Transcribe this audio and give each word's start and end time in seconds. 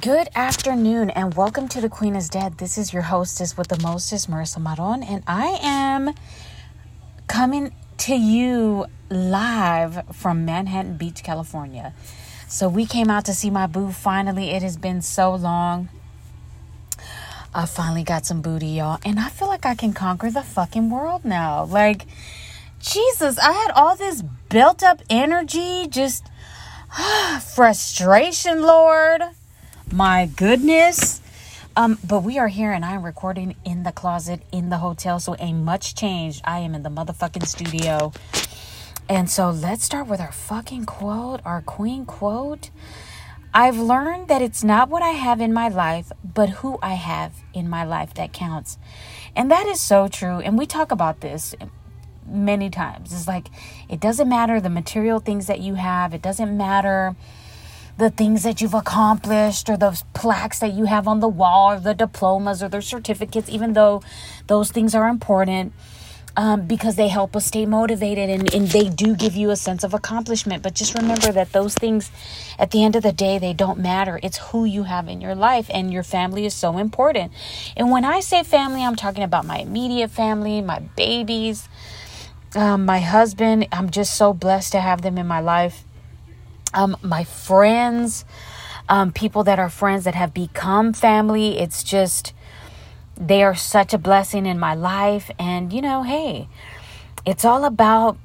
Good 0.00 0.30
afternoon 0.34 1.10
and 1.10 1.34
welcome 1.34 1.68
to 1.68 1.82
The 1.82 1.90
Queen 1.90 2.16
is 2.16 2.30
Dead. 2.30 2.56
This 2.56 2.78
is 2.78 2.94
your 2.94 3.02
hostess 3.02 3.58
with 3.58 3.68
the 3.68 3.78
mostest, 3.82 4.30
Marissa 4.30 4.58
Maron, 4.58 5.02
and 5.02 5.22
I 5.26 5.58
am 5.60 6.14
coming 7.26 7.74
to 7.98 8.14
you 8.14 8.86
live 9.10 10.02
from 10.16 10.46
Manhattan 10.46 10.96
Beach, 10.96 11.22
California. 11.22 11.92
So 12.48 12.70
we 12.70 12.86
came 12.86 13.10
out 13.10 13.26
to 13.26 13.34
see 13.34 13.50
my 13.50 13.66
boo 13.66 13.92
finally. 13.92 14.48
It 14.52 14.62
has 14.62 14.78
been 14.78 15.02
so 15.02 15.34
long. 15.34 15.90
I 17.54 17.66
finally 17.66 18.02
got 18.02 18.24
some 18.24 18.40
booty, 18.40 18.68
y'all, 18.68 18.98
and 19.04 19.20
I 19.20 19.28
feel 19.28 19.48
like 19.48 19.66
I 19.66 19.74
can 19.74 19.92
conquer 19.92 20.30
the 20.30 20.42
fucking 20.42 20.88
world 20.88 21.22
now. 21.22 21.64
Like, 21.64 22.06
Jesus, 22.80 23.38
I 23.38 23.52
had 23.52 23.70
all 23.72 23.94
this 23.94 24.22
built 24.48 24.82
up 24.82 25.02
energy, 25.10 25.86
just 25.86 26.30
frustration, 27.54 28.62
Lord 28.62 29.24
my 29.92 30.26
goodness. 30.26 31.20
Um, 31.76 31.98
but 32.06 32.22
we 32.22 32.38
are 32.38 32.48
here 32.48 32.72
and 32.72 32.84
I'm 32.84 33.02
recording 33.02 33.56
in 33.64 33.82
the 33.82 33.92
closet 33.92 34.42
in 34.50 34.70
the 34.70 34.78
hotel, 34.78 35.20
so 35.20 35.36
ain't 35.38 35.58
much 35.58 35.94
changed. 35.94 36.40
I 36.44 36.60
am 36.60 36.74
in 36.74 36.82
the 36.82 36.88
motherfucking 36.88 37.46
studio. 37.46 38.12
And 39.08 39.28
so 39.28 39.50
let's 39.50 39.84
start 39.84 40.06
with 40.06 40.20
our 40.20 40.32
fucking 40.32 40.86
quote, 40.86 41.40
our 41.44 41.60
queen 41.60 42.06
quote. 42.06 42.70
I've 43.54 43.78
learned 43.78 44.28
that 44.28 44.40
it's 44.40 44.64
not 44.64 44.88
what 44.88 45.02
I 45.02 45.10
have 45.10 45.40
in 45.40 45.52
my 45.52 45.68
life, 45.68 46.10
but 46.24 46.48
who 46.48 46.78
I 46.82 46.94
have 46.94 47.34
in 47.52 47.68
my 47.68 47.84
life 47.84 48.14
that 48.14 48.32
counts. 48.32 48.78
And 49.36 49.50
that 49.50 49.66
is 49.66 49.80
so 49.80 50.08
true. 50.08 50.38
And 50.38 50.56
we 50.58 50.64
talk 50.64 50.90
about 50.90 51.20
this 51.20 51.54
many 52.26 52.70
times. 52.70 53.12
It's 53.12 53.28
like, 53.28 53.48
it 53.90 54.00
doesn't 54.00 54.28
matter 54.28 54.58
the 54.58 54.70
material 54.70 55.20
things 55.20 55.48
that 55.48 55.60
you 55.60 55.74
have, 55.74 56.14
it 56.14 56.22
doesn't 56.22 56.56
matter 56.56 57.14
the 58.02 58.10
things 58.10 58.42
that 58.42 58.60
you've 58.60 58.74
accomplished 58.74 59.70
or 59.70 59.76
those 59.76 60.02
plaques 60.12 60.58
that 60.58 60.72
you 60.72 60.86
have 60.86 61.06
on 61.06 61.20
the 61.20 61.28
wall 61.28 61.72
or 61.72 61.80
the 61.80 61.94
diplomas 61.94 62.62
or 62.62 62.68
the 62.68 62.82
certificates, 62.82 63.48
even 63.48 63.74
though 63.74 64.02
those 64.48 64.72
things 64.72 64.94
are 64.94 65.08
important 65.08 65.72
um, 66.36 66.66
because 66.66 66.96
they 66.96 67.08
help 67.08 67.36
us 67.36 67.46
stay 67.46 67.64
motivated 67.64 68.28
and, 68.28 68.52
and 68.52 68.68
they 68.68 68.88
do 68.88 69.14
give 69.14 69.36
you 69.36 69.50
a 69.50 69.56
sense 69.56 69.84
of 69.84 69.94
accomplishment. 69.94 70.64
But 70.64 70.74
just 70.74 70.94
remember 70.94 71.30
that 71.30 71.52
those 71.52 71.74
things, 71.74 72.10
at 72.58 72.72
the 72.72 72.82
end 72.82 72.96
of 72.96 73.04
the 73.04 73.12
day, 73.12 73.38
they 73.38 73.52
don't 73.52 73.78
matter. 73.78 74.18
It's 74.22 74.38
who 74.38 74.64
you 74.64 74.82
have 74.82 75.08
in 75.08 75.20
your 75.20 75.36
life, 75.36 75.70
and 75.72 75.92
your 75.92 76.02
family 76.02 76.44
is 76.44 76.54
so 76.54 76.78
important. 76.78 77.32
And 77.76 77.90
when 77.90 78.04
I 78.04 78.20
say 78.20 78.42
family, 78.42 78.82
I'm 78.82 78.96
talking 78.96 79.22
about 79.22 79.44
my 79.44 79.58
immediate 79.58 80.10
family, 80.10 80.60
my 80.60 80.80
babies, 80.96 81.68
um, 82.56 82.84
my 82.84 82.98
husband. 82.98 83.68
I'm 83.70 83.90
just 83.90 84.16
so 84.16 84.32
blessed 84.32 84.72
to 84.72 84.80
have 84.80 85.02
them 85.02 85.18
in 85.18 85.26
my 85.26 85.40
life 85.40 85.84
um, 86.74 86.96
my 87.02 87.24
friends, 87.24 88.24
um, 88.88 89.12
people 89.12 89.44
that 89.44 89.58
are 89.58 89.70
friends 89.70 90.04
that 90.04 90.14
have 90.14 90.32
become 90.34 90.92
family. 90.92 91.58
It's 91.58 91.82
just, 91.82 92.32
they 93.16 93.42
are 93.42 93.54
such 93.54 93.94
a 93.94 93.98
blessing 93.98 94.46
in 94.46 94.58
my 94.58 94.74
life. 94.74 95.30
And, 95.38 95.72
you 95.72 95.82
know, 95.82 96.02
hey, 96.02 96.48
it's 97.24 97.44
all 97.44 97.64
about 97.64 98.16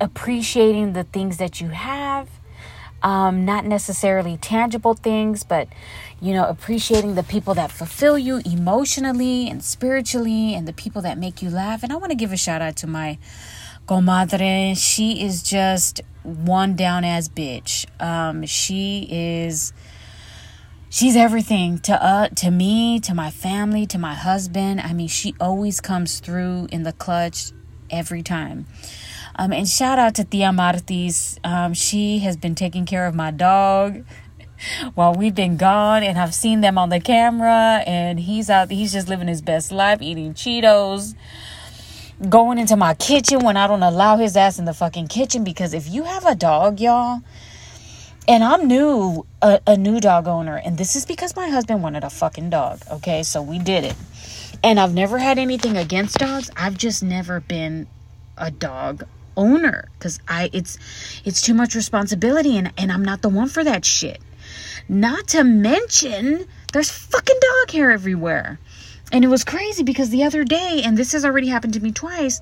appreciating 0.00 0.92
the 0.92 1.04
things 1.04 1.36
that 1.38 1.60
you 1.60 1.68
have. 1.68 2.28
Um, 3.02 3.46
not 3.46 3.64
necessarily 3.64 4.36
tangible 4.36 4.92
things, 4.92 5.42
but 5.42 5.68
you 6.20 6.34
know, 6.34 6.46
appreciating 6.46 7.14
the 7.14 7.22
people 7.22 7.54
that 7.54 7.70
fulfill 7.70 8.18
you 8.18 8.42
emotionally 8.44 9.48
and 9.48 9.64
spiritually, 9.64 10.54
and 10.54 10.68
the 10.68 10.72
people 10.74 11.00
that 11.00 11.16
make 11.16 11.40
you 11.40 11.48
laugh. 11.48 11.82
And 11.82 11.92
I 11.92 11.96
want 11.96 12.10
to 12.10 12.14
give 12.14 12.30
a 12.30 12.36
shout 12.36 12.60
out 12.60 12.76
to 12.76 12.86
my 12.86 13.16
comadre. 13.90 14.76
She 14.76 15.24
is 15.24 15.42
just 15.42 16.00
one 16.22 16.76
down 16.76 17.04
as 17.04 17.28
bitch. 17.28 17.86
Um, 18.00 18.46
she 18.46 19.08
is 19.10 19.72
she's 20.88 21.16
everything 21.16 21.78
to 21.80 22.00
uh 22.00 22.28
to 22.28 22.52
me, 22.52 23.00
to 23.00 23.14
my 23.14 23.30
family, 23.30 23.86
to 23.86 23.98
my 23.98 24.14
husband. 24.14 24.80
I 24.80 24.92
mean, 24.92 25.08
she 25.08 25.34
always 25.40 25.80
comes 25.80 26.20
through 26.20 26.68
in 26.70 26.84
the 26.84 26.92
clutch 26.92 27.50
every 27.90 28.22
time. 28.22 28.66
Um, 29.34 29.52
and 29.52 29.66
shout 29.66 29.98
out 29.98 30.14
to 30.16 30.24
Tia 30.24 30.52
Martis. 30.52 31.40
Um, 31.42 31.74
she 31.74 32.20
has 32.20 32.36
been 32.36 32.54
taking 32.54 32.86
care 32.86 33.06
of 33.06 33.16
my 33.16 33.32
dog 33.32 34.04
while 34.94 35.14
we've 35.14 35.34
been 35.34 35.56
gone, 35.56 36.04
and 36.04 36.16
I've 36.16 36.34
seen 36.34 36.60
them 36.60 36.78
on 36.78 36.90
the 36.90 37.00
camera. 37.00 37.82
And 37.86 38.20
he's 38.20 38.50
out, 38.50 38.70
he's 38.70 38.92
just 38.92 39.08
living 39.08 39.26
his 39.26 39.42
best 39.42 39.72
life, 39.72 40.00
eating 40.00 40.34
Cheetos 40.34 41.16
going 42.28 42.58
into 42.58 42.76
my 42.76 42.94
kitchen 42.94 43.40
when 43.40 43.56
I 43.56 43.66
don't 43.66 43.82
allow 43.82 44.16
his 44.16 44.36
ass 44.36 44.58
in 44.58 44.64
the 44.64 44.74
fucking 44.74 45.08
kitchen 45.08 45.44
because 45.44 45.72
if 45.72 45.88
you 45.88 46.04
have 46.04 46.26
a 46.26 46.34
dog, 46.34 46.80
y'all, 46.80 47.22
and 48.28 48.44
I'm 48.44 48.68
new, 48.68 49.26
a, 49.40 49.60
a 49.66 49.76
new 49.76 50.00
dog 50.00 50.28
owner, 50.28 50.56
and 50.56 50.76
this 50.76 50.96
is 50.96 51.06
because 51.06 51.34
my 51.34 51.48
husband 51.48 51.82
wanted 51.82 52.04
a 52.04 52.10
fucking 52.10 52.50
dog, 52.50 52.80
okay? 52.90 53.22
So 53.22 53.40
we 53.42 53.58
did 53.58 53.84
it. 53.84 53.96
And 54.62 54.78
I've 54.78 54.92
never 54.92 55.18
had 55.18 55.38
anything 55.38 55.76
against 55.76 56.18
dogs. 56.18 56.50
I've 56.56 56.76
just 56.76 57.02
never 57.02 57.40
been 57.40 57.86
a 58.36 58.50
dog 58.50 59.04
owner 59.36 59.88
cuz 60.00 60.18
I 60.28 60.50
it's 60.52 60.76
it's 61.24 61.40
too 61.40 61.54
much 61.54 61.74
responsibility 61.74 62.58
and 62.58 62.72
and 62.76 62.90
I'm 62.90 63.04
not 63.04 63.22
the 63.22 63.28
one 63.28 63.48
for 63.48 63.64
that 63.64 63.84
shit. 63.84 64.20
Not 64.88 65.28
to 65.28 65.44
mention 65.44 66.46
there's 66.72 66.90
fucking 66.90 67.36
dog 67.40 67.70
hair 67.70 67.90
everywhere. 67.90 68.58
And 69.12 69.24
it 69.24 69.28
was 69.28 69.44
crazy 69.44 69.82
because 69.82 70.10
the 70.10 70.24
other 70.24 70.44
day, 70.44 70.82
and 70.84 70.96
this 70.96 71.12
has 71.12 71.24
already 71.24 71.48
happened 71.48 71.74
to 71.74 71.80
me 71.80 71.90
twice, 71.90 72.40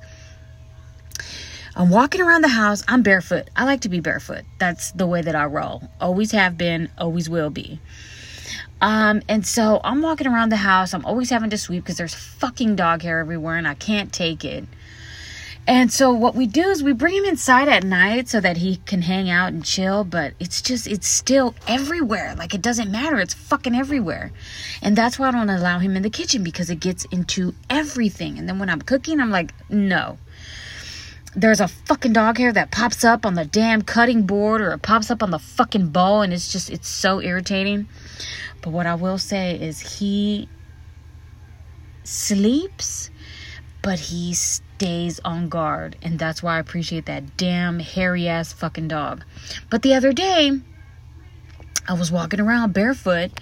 I'm 1.75 1.91
walking 1.91 2.21
around 2.21 2.43
the 2.43 2.49
house. 2.49 2.83
I'm 2.89 3.03
barefoot. 3.03 3.49
I 3.55 3.65
like 3.65 3.83
to 3.83 3.89
be 3.89 4.01
barefoot. 4.01 4.45
That's 4.59 4.91
the 4.93 5.07
way 5.07 5.23
that 5.23 5.35
I 5.35 5.45
roll. 5.45 5.83
Always 6.01 6.33
have 6.33 6.59
been, 6.59 6.91
always 6.99 7.31
will 7.31 7.51
be. 7.51 7.81
Um, 8.81 9.23
and 9.29 9.47
so 9.47 9.81
I'm 9.83 10.03
walking 10.03 10.27
around 10.27 10.51
the 10.51 10.57
house. 10.57 10.95
I'm 10.95 11.05
always 11.05 11.31
having 11.31 11.51
to 11.51 11.59
sweep 11.59 11.85
because 11.85 11.97
there's 11.97 12.15
fucking 12.15 12.77
dog 12.77 13.03
hair 13.03 13.21
everywhere 13.21 13.57
and 13.57 13.67
I 13.67 13.75
can't 13.75 14.13
take 14.13 14.45
it. 14.45 14.65
And 15.69 15.93
so 15.93 16.11
what 16.11 16.35
we 16.35 16.47
do 16.47 16.63
is 16.71 16.83
we 16.83 16.95
bring 16.95 17.15
him 17.15 17.27
inside 17.27 17.69
at 17.69 17.85
night 17.85 18.27
so 18.27 18.41
that 18.41 18.57
he 18.57 18.77
can 18.87 19.03
hang 19.03 19.29
out 19.29 19.53
and 19.53 19.63
chill, 19.63 20.03
but 20.03 20.33
it's 20.41 20.63
just 20.63 20.87
it's 20.87 21.07
still 21.07 21.55
everywhere. 21.67 22.35
Like 22.35 22.55
it 22.55 22.63
doesn't 22.63 22.91
matter. 22.91 23.19
It's 23.19 23.35
fucking 23.35 23.75
everywhere. 23.75 24.33
And 24.81 24.97
that's 24.97 25.19
why 25.19 25.29
I 25.29 25.33
don't 25.33 25.51
allow 25.51 25.79
him 25.79 25.95
in 25.95 26.03
the 26.03 26.09
kitchen 26.09 26.43
because 26.43 26.71
it 26.71 26.81
gets 26.81 27.05
into 27.11 27.55
everything. 27.69 28.39
And 28.39 28.49
then 28.49 28.59
when 28.59 28.71
I'm 28.71 28.81
cooking, 28.81 29.21
I'm 29.21 29.31
like, 29.31 29.53
"No." 29.69 30.17
There's 31.37 31.61
a 31.61 31.69
fucking 31.69 32.15
dog 32.15 32.39
hair 32.39 32.51
that 32.51 32.71
pops 32.71 33.05
up 33.05 33.27
on 33.27 33.35
the 33.35 33.45
damn 33.45 33.83
cutting 33.83 34.23
board 34.23 34.63
or 34.63 34.73
it 34.73 34.81
pops 34.81 35.11
up 35.11 35.23
on 35.23 35.31
the 35.31 35.39
fucking 35.39 35.91
bowl 35.91 36.23
and 36.23 36.33
it's 36.33 36.51
just 36.51 36.71
it's 36.71 36.89
so 36.89 37.21
irritating. 37.21 37.89
But 38.63 38.71
what 38.71 38.87
I 38.87 38.95
will 38.95 39.19
say 39.19 39.55
is 39.61 39.99
he 39.99 40.49
sleeps 42.05 43.11
but 43.83 43.99
he 43.99 44.35
stays 44.79 45.19
on 45.25 45.49
guard. 45.49 45.97
And 46.03 46.21
that's 46.21 46.41
why 46.41 46.57
I 46.57 46.61
appreciate 46.61 47.07
that 47.07 47.37
damn 47.37 47.81
hairy 47.81 48.29
ass 48.29 48.53
fucking 48.53 48.87
dog. 48.87 49.25
But 49.71 49.83
the 49.83 49.95
other 49.95 50.13
day, 50.13 50.53
I 51.89 51.95
was 51.95 52.13
walking 52.13 52.39
around 52.39 52.75
barefoot 52.75 53.33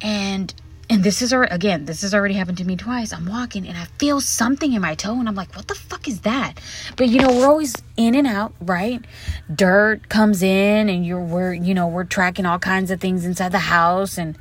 and 0.00 0.52
and 0.90 1.04
this 1.04 1.22
is 1.22 1.32
our 1.32 1.44
again 1.44 1.84
this 1.84 2.02
has 2.02 2.14
already 2.14 2.34
happened 2.34 2.58
to 2.58 2.64
me 2.64 2.76
twice 2.76 3.12
i'm 3.12 3.26
walking 3.26 3.66
and 3.66 3.76
i 3.76 3.84
feel 3.98 4.20
something 4.20 4.72
in 4.72 4.80
my 4.80 4.94
toe 4.94 5.18
and 5.18 5.26
i'm 5.28 5.34
like 5.34 5.54
what 5.56 5.66
the 5.66 5.74
fuck 5.74 6.06
is 6.06 6.20
that 6.20 6.60
but 6.96 7.08
you 7.08 7.18
know 7.18 7.28
we're 7.28 7.46
always 7.46 7.74
in 7.96 8.14
and 8.14 8.26
out 8.26 8.54
right 8.60 9.04
dirt 9.52 10.08
comes 10.08 10.42
in 10.42 10.88
and 10.88 11.04
you're 11.04 11.20
we're 11.20 11.54
you 11.54 11.74
know 11.74 11.88
we're 11.88 12.04
tracking 12.04 12.46
all 12.46 12.58
kinds 12.58 12.90
of 12.90 13.00
things 13.00 13.24
inside 13.24 13.50
the 13.52 13.58
house 13.58 14.16
and 14.18 14.36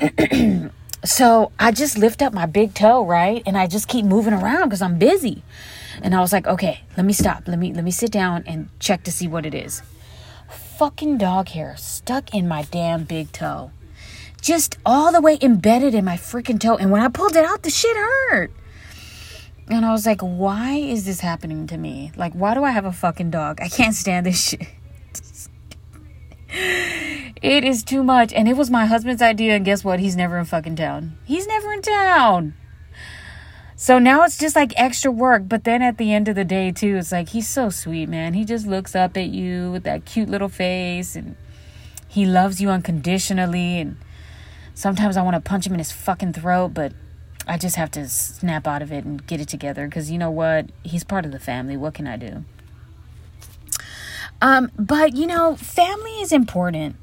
So 1.04 1.50
I 1.58 1.72
just 1.72 1.96
lift 1.96 2.20
up 2.20 2.34
my 2.34 2.46
big 2.46 2.74
toe, 2.74 3.04
right? 3.04 3.42
And 3.46 3.56
I 3.56 3.66
just 3.66 3.88
keep 3.88 4.04
moving 4.04 4.34
around 4.34 4.64
because 4.64 4.82
I'm 4.82 4.98
busy. 4.98 5.42
And 6.02 6.14
I 6.14 6.20
was 6.20 6.32
like, 6.32 6.46
okay, 6.46 6.80
let 6.96 7.06
me 7.06 7.12
stop. 7.12 7.44
Let 7.46 7.58
me 7.58 7.72
let 7.72 7.84
me 7.84 7.90
sit 7.90 8.10
down 8.10 8.44
and 8.46 8.68
check 8.78 9.02
to 9.04 9.12
see 9.12 9.26
what 9.26 9.46
it 9.46 9.54
is. 9.54 9.82
Fucking 10.48 11.18
dog 11.18 11.48
hair 11.48 11.74
stuck 11.76 12.34
in 12.34 12.48
my 12.48 12.62
damn 12.70 13.04
big 13.04 13.32
toe. 13.32 13.70
Just 14.40 14.78
all 14.84 15.12
the 15.12 15.20
way 15.20 15.38
embedded 15.42 15.94
in 15.94 16.04
my 16.04 16.16
freaking 16.16 16.58
toe. 16.58 16.76
And 16.76 16.90
when 16.90 17.02
I 17.02 17.08
pulled 17.08 17.36
it 17.36 17.44
out, 17.44 17.62
the 17.62 17.70
shit 17.70 17.96
hurt. 17.96 18.50
And 19.68 19.84
I 19.84 19.92
was 19.92 20.04
like, 20.06 20.20
why 20.20 20.74
is 20.74 21.04
this 21.04 21.20
happening 21.20 21.66
to 21.68 21.76
me? 21.76 22.12
Like, 22.16 22.32
why 22.32 22.54
do 22.54 22.64
I 22.64 22.70
have 22.70 22.84
a 22.84 22.92
fucking 22.92 23.30
dog? 23.30 23.60
I 23.60 23.68
can't 23.68 23.94
stand 23.94 24.26
this 24.26 24.42
shit. 24.50 24.66
It 26.52 27.64
is 27.64 27.82
too 27.82 28.02
much. 28.02 28.32
And 28.32 28.48
it 28.48 28.56
was 28.56 28.70
my 28.70 28.86
husband's 28.86 29.22
idea. 29.22 29.54
And 29.54 29.64
guess 29.64 29.84
what? 29.84 30.00
He's 30.00 30.16
never 30.16 30.38
in 30.38 30.44
fucking 30.44 30.76
town. 30.76 31.16
He's 31.24 31.46
never 31.46 31.72
in 31.72 31.82
town. 31.82 32.54
So 33.76 33.98
now 33.98 34.24
it's 34.24 34.36
just 34.36 34.54
like 34.54 34.74
extra 34.76 35.10
work. 35.10 35.44
But 35.48 35.64
then 35.64 35.80
at 35.80 35.96
the 35.96 36.12
end 36.12 36.28
of 36.28 36.34
the 36.34 36.44
day, 36.44 36.70
too, 36.70 36.96
it's 36.96 37.12
like 37.12 37.30
he's 37.30 37.48
so 37.48 37.70
sweet, 37.70 38.10
man. 38.10 38.34
He 38.34 38.44
just 38.44 38.66
looks 38.66 38.94
up 38.94 39.16
at 39.16 39.28
you 39.28 39.72
with 39.72 39.84
that 39.84 40.04
cute 40.04 40.28
little 40.28 40.50
face 40.50 41.16
and 41.16 41.34
he 42.06 42.26
loves 42.26 42.60
you 42.60 42.68
unconditionally. 42.68 43.80
And 43.80 43.96
sometimes 44.74 45.16
I 45.16 45.22
want 45.22 45.34
to 45.34 45.40
punch 45.40 45.66
him 45.66 45.72
in 45.72 45.78
his 45.78 45.92
fucking 45.92 46.34
throat, 46.34 46.74
but 46.74 46.92
I 47.46 47.56
just 47.56 47.76
have 47.76 47.90
to 47.92 48.06
snap 48.06 48.66
out 48.66 48.82
of 48.82 48.92
it 48.92 49.04
and 49.04 49.26
get 49.26 49.40
it 49.40 49.48
together 49.48 49.86
because 49.86 50.10
you 50.10 50.18
know 50.18 50.30
what? 50.30 50.66
He's 50.82 51.04
part 51.04 51.24
of 51.24 51.32
the 51.32 51.40
family. 51.40 51.76
What 51.76 51.94
can 51.94 52.06
I 52.06 52.18
do? 52.18 52.44
Um, 54.40 54.70
but 54.78 55.14
you 55.14 55.26
know, 55.26 55.56
family 55.56 56.20
is 56.20 56.32
important 56.32 56.96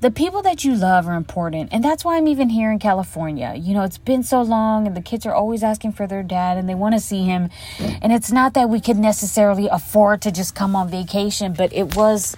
the 0.00 0.10
people 0.12 0.42
that 0.42 0.64
you 0.64 0.76
love 0.76 1.08
are 1.08 1.16
important. 1.16 1.70
And 1.72 1.82
that's 1.82 2.04
why 2.04 2.16
I'm 2.16 2.28
even 2.28 2.50
here 2.50 2.70
in 2.70 2.78
California. 2.78 3.54
You 3.56 3.74
know, 3.74 3.82
it's 3.82 3.98
been 3.98 4.22
so 4.22 4.42
long 4.42 4.86
and 4.86 4.96
the 4.96 5.02
kids 5.02 5.26
are 5.26 5.34
always 5.34 5.64
asking 5.64 5.92
for 5.92 6.06
their 6.06 6.22
dad 6.22 6.56
and 6.56 6.68
they 6.68 6.74
want 6.74 6.94
to 6.94 7.00
see 7.00 7.24
him. 7.24 7.50
And 7.80 8.12
it's 8.12 8.30
not 8.30 8.54
that 8.54 8.70
we 8.70 8.80
could 8.80 8.96
necessarily 8.96 9.66
afford 9.66 10.22
to 10.22 10.30
just 10.30 10.54
come 10.54 10.76
on 10.76 10.88
vacation, 10.88 11.52
but 11.52 11.72
it 11.72 11.96
was 11.96 12.36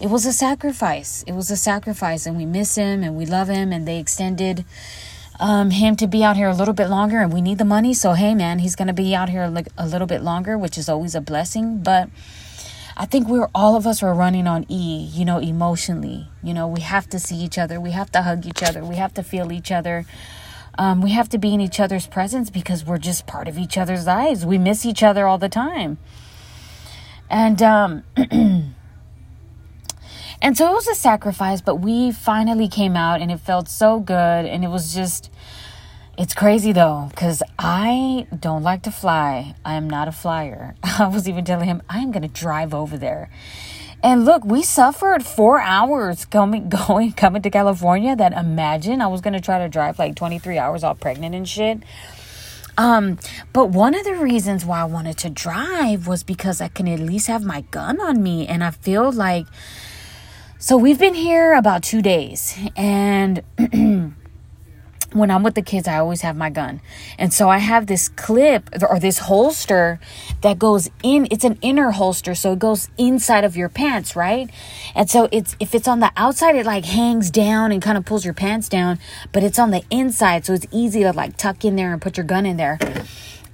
it 0.00 0.08
was 0.08 0.24
a 0.24 0.32
sacrifice. 0.32 1.22
It 1.26 1.32
was 1.32 1.50
a 1.50 1.56
sacrifice 1.56 2.24
and 2.24 2.36
we 2.36 2.46
miss 2.46 2.76
him 2.76 3.02
and 3.02 3.14
we 3.14 3.26
love 3.26 3.48
him 3.48 3.72
and 3.72 3.86
they 3.86 3.98
extended 3.98 4.64
um, 5.38 5.70
him 5.70 5.96
to 5.96 6.06
be 6.06 6.24
out 6.24 6.36
here 6.36 6.48
a 6.48 6.54
little 6.54 6.74
bit 6.74 6.88
longer 6.88 7.20
and 7.20 7.30
we 7.30 7.42
need 7.42 7.58
the 7.58 7.64
money. 7.64 7.92
So, 7.92 8.14
hey 8.14 8.34
man, 8.34 8.60
he's 8.60 8.74
going 8.74 8.88
to 8.88 8.94
be 8.94 9.14
out 9.14 9.28
here 9.28 9.42
a 9.76 9.86
little 9.86 10.06
bit 10.06 10.22
longer, 10.22 10.56
which 10.56 10.78
is 10.78 10.88
always 10.88 11.14
a 11.14 11.20
blessing, 11.20 11.82
but 11.82 12.08
I 12.96 13.06
think 13.06 13.28
we're 13.28 13.48
all 13.54 13.76
of 13.76 13.86
us 13.86 14.02
are 14.02 14.14
running 14.14 14.46
on 14.46 14.66
E, 14.68 15.08
you 15.12 15.24
know, 15.24 15.38
emotionally. 15.38 16.28
You 16.42 16.54
know, 16.54 16.68
we 16.68 16.82
have 16.82 17.08
to 17.10 17.18
see 17.18 17.36
each 17.36 17.58
other, 17.58 17.80
we 17.80 17.92
have 17.92 18.10
to 18.12 18.22
hug 18.22 18.46
each 18.46 18.62
other, 18.62 18.84
we 18.84 18.96
have 18.96 19.14
to 19.14 19.22
feel 19.22 19.52
each 19.52 19.72
other. 19.72 20.04
Um, 20.78 21.02
we 21.02 21.10
have 21.10 21.28
to 21.30 21.38
be 21.38 21.52
in 21.52 21.60
each 21.60 21.80
other's 21.80 22.06
presence 22.06 22.48
because 22.48 22.84
we're 22.84 22.98
just 22.98 23.26
part 23.26 23.46
of 23.46 23.58
each 23.58 23.76
other's 23.76 24.06
lives. 24.06 24.46
We 24.46 24.56
miss 24.56 24.86
each 24.86 25.02
other 25.02 25.26
all 25.26 25.38
the 25.38 25.48
time. 25.48 25.98
And 27.28 27.60
um 27.62 28.04
and 28.16 28.74
so 30.56 30.70
it 30.70 30.74
was 30.74 30.88
a 30.88 30.94
sacrifice, 30.94 31.60
but 31.60 31.76
we 31.76 32.12
finally 32.12 32.68
came 32.68 32.96
out 32.96 33.20
and 33.20 33.30
it 33.30 33.40
felt 33.40 33.68
so 33.68 34.00
good 34.00 34.46
and 34.46 34.64
it 34.64 34.68
was 34.68 34.94
just 34.94 35.30
it's 36.18 36.34
crazy 36.34 36.72
though, 36.72 37.08
because 37.10 37.42
I 37.58 38.26
don't 38.38 38.62
like 38.62 38.82
to 38.82 38.90
fly. 38.90 39.54
I 39.64 39.74
am 39.74 39.88
not 39.88 40.08
a 40.08 40.12
flyer. 40.12 40.74
I 40.82 41.08
was 41.08 41.28
even 41.28 41.44
telling 41.44 41.66
him, 41.66 41.82
I'm 41.88 42.12
going 42.12 42.22
to 42.22 42.28
drive 42.28 42.74
over 42.74 42.98
there. 42.98 43.30
And 44.02 44.24
look, 44.24 44.44
we 44.44 44.62
suffered 44.62 45.24
four 45.24 45.60
hours 45.60 46.24
coming, 46.24 46.68
going, 46.88 47.12
coming 47.12 47.42
to 47.42 47.50
California. 47.50 48.16
That 48.16 48.32
imagine 48.32 49.00
I 49.00 49.06
was 49.06 49.20
going 49.20 49.34
to 49.34 49.40
try 49.40 49.58
to 49.58 49.68
drive 49.68 49.98
like 49.98 50.14
23 50.14 50.58
hours 50.58 50.84
all 50.84 50.94
pregnant 50.94 51.34
and 51.34 51.48
shit. 51.48 51.82
Um, 52.76 53.18
but 53.52 53.66
one 53.66 53.94
of 53.94 54.04
the 54.04 54.14
reasons 54.14 54.64
why 54.64 54.80
I 54.80 54.84
wanted 54.84 55.18
to 55.18 55.30
drive 55.30 56.06
was 56.06 56.22
because 56.22 56.60
I 56.60 56.68
can 56.68 56.88
at 56.88 57.00
least 57.00 57.26
have 57.26 57.44
my 57.44 57.62
gun 57.70 58.00
on 58.00 58.22
me. 58.22 58.46
And 58.46 58.64
I 58.64 58.70
feel 58.70 59.12
like, 59.12 59.46
so 60.58 60.76
we've 60.76 60.98
been 60.98 61.14
here 61.14 61.54
about 61.54 61.82
two 61.82 62.02
days 62.02 62.58
and 62.76 63.42
when 65.12 65.30
I'm 65.30 65.42
with 65.42 65.54
the 65.54 65.62
kids, 65.62 65.86
I 65.86 65.98
always 65.98 66.22
have 66.22 66.36
my 66.36 66.50
gun. 66.50 66.80
And 67.18 67.32
so 67.32 67.48
I 67.48 67.58
have 67.58 67.86
this 67.86 68.08
clip 68.08 68.70
or 68.88 68.98
this 68.98 69.18
holster 69.18 70.00
that 70.40 70.58
goes 70.58 70.88
in, 71.02 71.28
it's 71.30 71.44
an 71.44 71.58
inner 71.62 71.90
holster. 71.90 72.34
So 72.34 72.52
it 72.52 72.58
goes 72.58 72.88
inside 72.98 73.44
of 73.44 73.56
your 73.56 73.68
pants, 73.68 74.16
right? 74.16 74.50
And 74.94 75.08
so 75.10 75.28
it's, 75.30 75.56
if 75.60 75.74
it's 75.74 75.88
on 75.88 76.00
the 76.00 76.12
outside, 76.16 76.56
it 76.56 76.66
like 76.66 76.84
hangs 76.84 77.30
down 77.30 77.72
and 77.72 77.82
kind 77.82 77.98
of 77.98 78.04
pulls 78.04 78.24
your 78.24 78.34
pants 78.34 78.68
down, 78.68 78.98
but 79.32 79.42
it's 79.42 79.58
on 79.58 79.70
the 79.70 79.82
inside. 79.90 80.46
So 80.46 80.52
it's 80.52 80.66
easy 80.70 81.02
to 81.02 81.12
like 81.12 81.36
tuck 81.36 81.64
in 81.64 81.76
there 81.76 81.92
and 81.92 82.00
put 82.00 82.16
your 82.16 82.26
gun 82.26 82.46
in 82.46 82.56
there. 82.56 82.78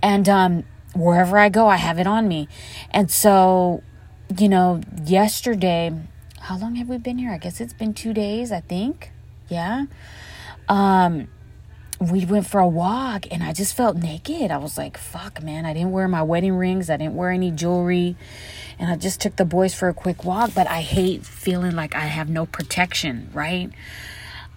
And, 0.03 0.29
um, 0.29 0.65
wherever 0.95 1.39
I 1.39 1.49
go, 1.49 1.69
I 1.69 1.77
have 1.77 1.99
it 1.99 2.07
on 2.07 2.29
me. 2.29 2.49
And 2.91 3.11
so, 3.11 3.83
you 4.37 4.49
know, 4.49 4.81
yesterday, 5.05 5.93
how 6.41 6.59
long 6.59 6.77
have 6.77 6.89
we 6.89 6.99
been 6.99 7.19
here? 7.19 7.31
I 7.31 7.39
guess 7.39 7.61
it's 7.61 7.73
been 7.73 7.95
two 7.95 8.13
days, 8.13 8.53
I 8.53 8.61
think. 8.61 9.13
Yeah. 9.49 9.87
Um, 10.69 11.29
we 12.01 12.25
went 12.25 12.47
for 12.47 12.61
a 12.61 12.69
walk 12.69 13.27
and 13.31 13.43
I 13.43 13.53
just 13.53 13.77
felt 13.77 13.97
naked. 13.97 14.51
I 14.51 14.59
was 14.59 14.79
like, 14.79 14.97
fuck, 14.97 15.43
man. 15.43 15.67
I 15.67 15.75
didn't 15.75 15.91
wear 15.91 16.07
my 16.07 16.23
wedding 16.23 16.55
rings. 16.55 16.91
I 16.91 16.97
didn't 16.97 17.17
wear 17.17 17.31
any 17.31 17.51
jewelry. 17.51 18.17
And 18.79 18.91
I 18.91 18.97
just 18.97 19.21
took 19.21 19.37
the 19.37 19.45
boys 19.45 19.75
for 19.75 19.89
a 19.89 19.95
quick 19.95 20.25
walk, 20.25 20.53
but 20.55 20.69
I 20.69 20.83
hate 20.83 21.27
feeling 21.27 21.75
like 21.75 21.97
I 21.97 22.07
have 22.07 22.29
no 22.29 22.47
protection, 22.47 23.31
right? 23.33 23.71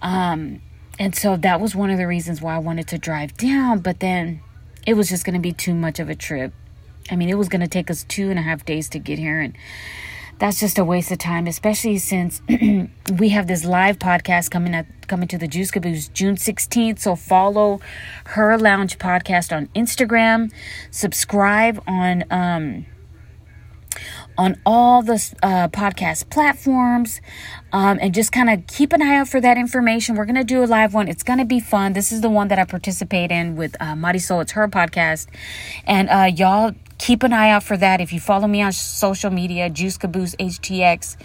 Um, 0.00 0.62
and 0.98 1.16
so 1.16 1.36
that 1.36 1.60
was 1.60 1.74
one 1.74 1.90
of 1.90 1.98
the 1.98 2.06
reasons 2.06 2.40
why 2.40 2.54
I 2.54 2.58
wanted 2.58 2.86
to 2.88 2.98
drive 2.98 3.36
down, 3.36 3.80
but 3.80 3.98
then 3.98 4.40
it 4.86 4.94
was 4.94 5.08
just 5.08 5.24
going 5.24 5.34
to 5.34 5.40
be 5.40 5.52
too 5.52 5.74
much 5.74 5.98
of 5.98 6.08
a 6.08 6.14
trip. 6.14 6.52
I 7.10 7.16
mean, 7.16 7.28
it 7.28 7.34
was 7.34 7.48
going 7.48 7.60
to 7.60 7.68
take 7.68 7.90
us 7.90 8.04
two 8.04 8.30
and 8.30 8.38
a 8.38 8.42
half 8.42 8.64
days 8.64 8.88
to 8.90 9.00
get 9.00 9.18
here. 9.18 9.40
And 9.40 9.56
that's 10.38 10.60
just 10.60 10.78
a 10.78 10.84
waste 10.84 11.10
of 11.10 11.18
time, 11.18 11.46
especially 11.46 11.98
since 11.98 12.42
we 13.18 13.28
have 13.28 13.46
this 13.46 13.64
live 13.64 13.98
podcast 13.98 14.50
coming 14.50 14.74
at 14.74 14.86
coming 15.06 15.28
to 15.28 15.38
the 15.38 15.46
Juice 15.46 15.70
Caboose 15.70 16.08
June 16.08 16.36
16th. 16.36 16.98
So 16.98 17.16
follow 17.16 17.80
her 18.26 18.56
lounge 18.58 18.98
podcast 18.98 19.54
on 19.56 19.68
Instagram, 19.68 20.52
subscribe 20.90 21.82
on 21.86 22.24
um 22.30 22.86
on 24.38 24.60
all 24.64 25.02
the 25.02 25.14
uh, 25.42 25.68
podcast 25.68 26.30
platforms 26.30 27.20
um, 27.72 27.98
and 28.00 28.14
just 28.14 28.32
kind 28.32 28.50
of 28.50 28.66
keep 28.66 28.92
an 28.92 29.02
eye 29.02 29.16
out 29.16 29.28
for 29.28 29.40
that 29.40 29.58
information. 29.58 30.16
We're 30.16 30.24
going 30.24 30.36
to 30.36 30.44
do 30.44 30.64
a 30.64 30.66
live 30.66 30.94
one. 30.94 31.08
It's 31.08 31.22
going 31.22 31.38
to 31.38 31.44
be 31.44 31.60
fun. 31.60 31.92
This 31.92 32.12
is 32.12 32.20
the 32.20 32.30
one 32.30 32.48
that 32.48 32.58
I 32.58 32.64
participate 32.64 33.30
in 33.30 33.56
with 33.56 33.76
uh, 33.80 33.94
Marisol. 33.94 34.42
It's 34.42 34.52
her 34.52 34.68
podcast. 34.68 35.26
And 35.86 36.08
uh, 36.08 36.30
y'all 36.34 36.72
keep 37.02 37.24
an 37.24 37.32
eye 37.32 37.50
out 37.50 37.64
for 37.64 37.76
that. 37.76 38.00
If 38.00 38.12
you 38.12 38.20
follow 38.20 38.46
me 38.46 38.62
on 38.62 38.70
social 38.70 39.30
media, 39.30 39.68
Juice 39.68 39.98
Caboose 39.98 40.36
HTX 40.36 41.16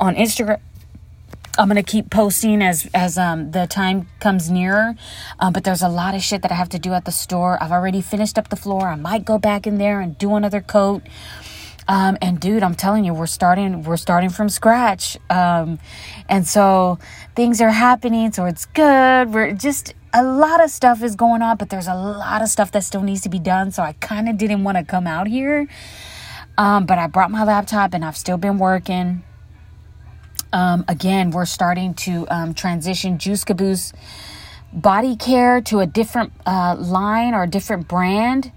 on 0.00 0.14
Instagram. 0.14 0.60
I'm 1.58 1.68
gonna 1.68 1.82
keep 1.82 2.08
posting 2.08 2.62
as 2.62 2.88
as 2.94 3.18
um, 3.18 3.50
the 3.50 3.66
time 3.66 4.08
comes 4.18 4.50
nearer, 4.50 4.94
um, 5.38 5.52
but 5.52 5.62
there's 5.64 5.82
a 5.82 5.88
lot 5.88 6.14
of 6.14 6.22
shit 6.22 6.40
that 6.42 6.50
I 6.50 6.54
have 6.54 6.70
to 6.70 6.78
do 6.78 6.94
at 6.94 7.04
the 7.04 7.12
store. 7.12 7.62
I've 7.62 7.72
already 7.72 8.00
finished 8.00 8.38
up 8.38 8.48
the 8.48 8.56
floor. 8.56 8.88
I 8.88 8.94
might 8.94 9.26
go 9.26 9.38
back 9.38 9.66
in 9.66 9.76
there 9.76 10.00
and 10.00 10.16
do 10.16 10.34
another 10.36 10.62
coat. 10.62 11.02
Um, 11.86 12.16
and 12.22 12.40
dude, 12.40 12.62
I'm 12.62 12.76
telling 12.76 13.04
you, 13.04 13.12
we're 13.12 13.26
starting 13.26 13.82
we're 13.82 13.98
starting 13.98 14.30
from 14.30 14.48
scratch. 14.48 15.18
Um, 15.28 15.80
and 16.30 16.46
so 16.46 16.98
things 17.34 17.60
are 17.60 17.70
happening, 17.70 18.32
so 18.32 18.46
it's 18.46 18.64
good. 18.64 19.34
We're 19.34 19.52
just 19.52 19.92
a 20.12 20.22
lot 20.22 20.62
of 20.62 20.70
stuff 20.70 21.02
is 21.02 21.16
going 21.16 21.42
on, 21.42 21.56
but 21.56 21.70
there's 21.70 21.86
a 21.86 21.94
lot 21.94 22.42
of 22.42 22.48
stuff 22.48 22.72
that 22.72 22.84
still 22.84 23.02
needs 23.02 23.20
to 23.22 23.28
be 23.28 23.38
done. 23.38 23.70
So 23.70 23.82
I 23.82 23.92
kind 23.94 24.28
of 24.28 24.36
didn't 24.38 24.64
want 24.64 24.78
to 24.78 24.84
come 24.84 25.06
out 25.06 25.26
here. 25.26 25.68
Um, 26.58 26.86
but 26.86 26.98
I 26.98 27.06
brought 27.06 27.30
my 27.30 27.44
laptop 27.44 27.94
and 27.94 28.04
I've 28.04 28.16
still 28.16 28.36
been 28.36 28.58
working. 28.58 29.22
Um, 30.52 30.84
again, 30.88 31.30
we're 31.30 31.46
starting 31.46 31.94
to 31.94 32.26
um, 32.28 32.54
transition 32.54 33.18
Juice 33.18 33.44
Caboose 33.44 33.92
body 34.72 35.16
care 35.16 35.60
to 35.62 35.80
a 35.80 35.86
different 35.86 36.32
uh, 36.46 36.76
line 36.78 37.34
or 37.34 37.44
a 37.44 37.48
different 37.48 37.88
brand. 37.88 38.52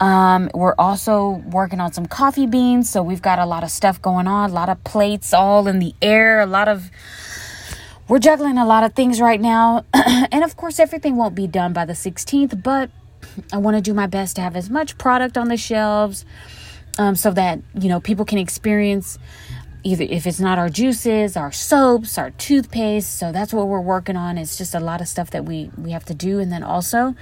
Um, 0.00 0.50
we're 0.54 0.74
also 0.78 1.42
working 1.50 1.80
on 1.80 1.92
some 1.92 2.06
coffee 2.06 2.46
beans. 2.46 2.88
So 2.88 3.02
we've 3.02 3.22
got 3.22 3.38
a 3.38 3.46
lot 3.46 3.64
of 3.64 3.70
stuff 3.70 4.00
going 4.00 4.26
on, 4.26 4.50
a 4.50 4.52
lot 4.52 4.68
of 4.68 4.82
plates 4.84 5.34
all 5.34 5.66
in 5.66 5.78
the 5.78 5.94
air, 6.00 6.40
a 6.40 6.46
lot 6.46 6.68
of 6.68 6.90
we're 8.10 8.18
juggling 8.18 8.58
a 8.58 8.66
lot 8.66 8.82
of 8.82 8.92
things 8.94 9.20
right 9.20 9.40
now. 9.40 9.84
and 9.94 10.42
of 10.42 10.56
course, 10.56 10.80
everything 10.80 11.14
won't 11.14 11.36
be 11.36 11.46
done 11.46 11.72
by 11.72 11.84
the 11.84 11.92
16th, 11.92 12.60
but 12.60 12.90
I 13.52 13.58
want 13.58 13.76
to 13.76 13.80
do 13.80 13.94
my 13.94 14.08
best 14.08 14.34
to 14.34 14.42
have 14.42 14.56
as 14.56 14.68
much 14.68 14.98
product 14.98 15.38
on 15.38 15.46
the 15.46 15.56
shelves 15.56 16.24
um, 16.98 17.14
so 17.14 17.30
that, 17.30 17.60
you 17.72 17.88
know, 17.88 18.00
people 18.00 18.24
can 18.24 18.38
experience 18.38 19.16
either 19.84 20.02
if 20.02 20.26
it's 20.26 20.40
not 20.40 20.58
our 20.58 20.68
juices, 20.68 21.36
our 21.36 21.52
soaps, 21.52 22.18
our 22.18 22.32
toothpaste. 22.32 23.16
So 23.16 23.30
that's 23.30 23.54
what 23.54 23.68
we're 23.68 23.80
working 23.80 24.16
on. 24.16 24.38
It's 24.38 24.58
just 24.58 24.74
a 24.74 24.80
lot 24.80 25.00
of 25.00 25.06
stuff 25.06 25.30
that 25.30 25.44
we 25.44 25.70
we 25.78 25.92
have 25.92 26.04
to 26.06 26.14
do 26.14 26.40
and 26.40 26.50
then 26.50 26.64
also, 26.64 27.14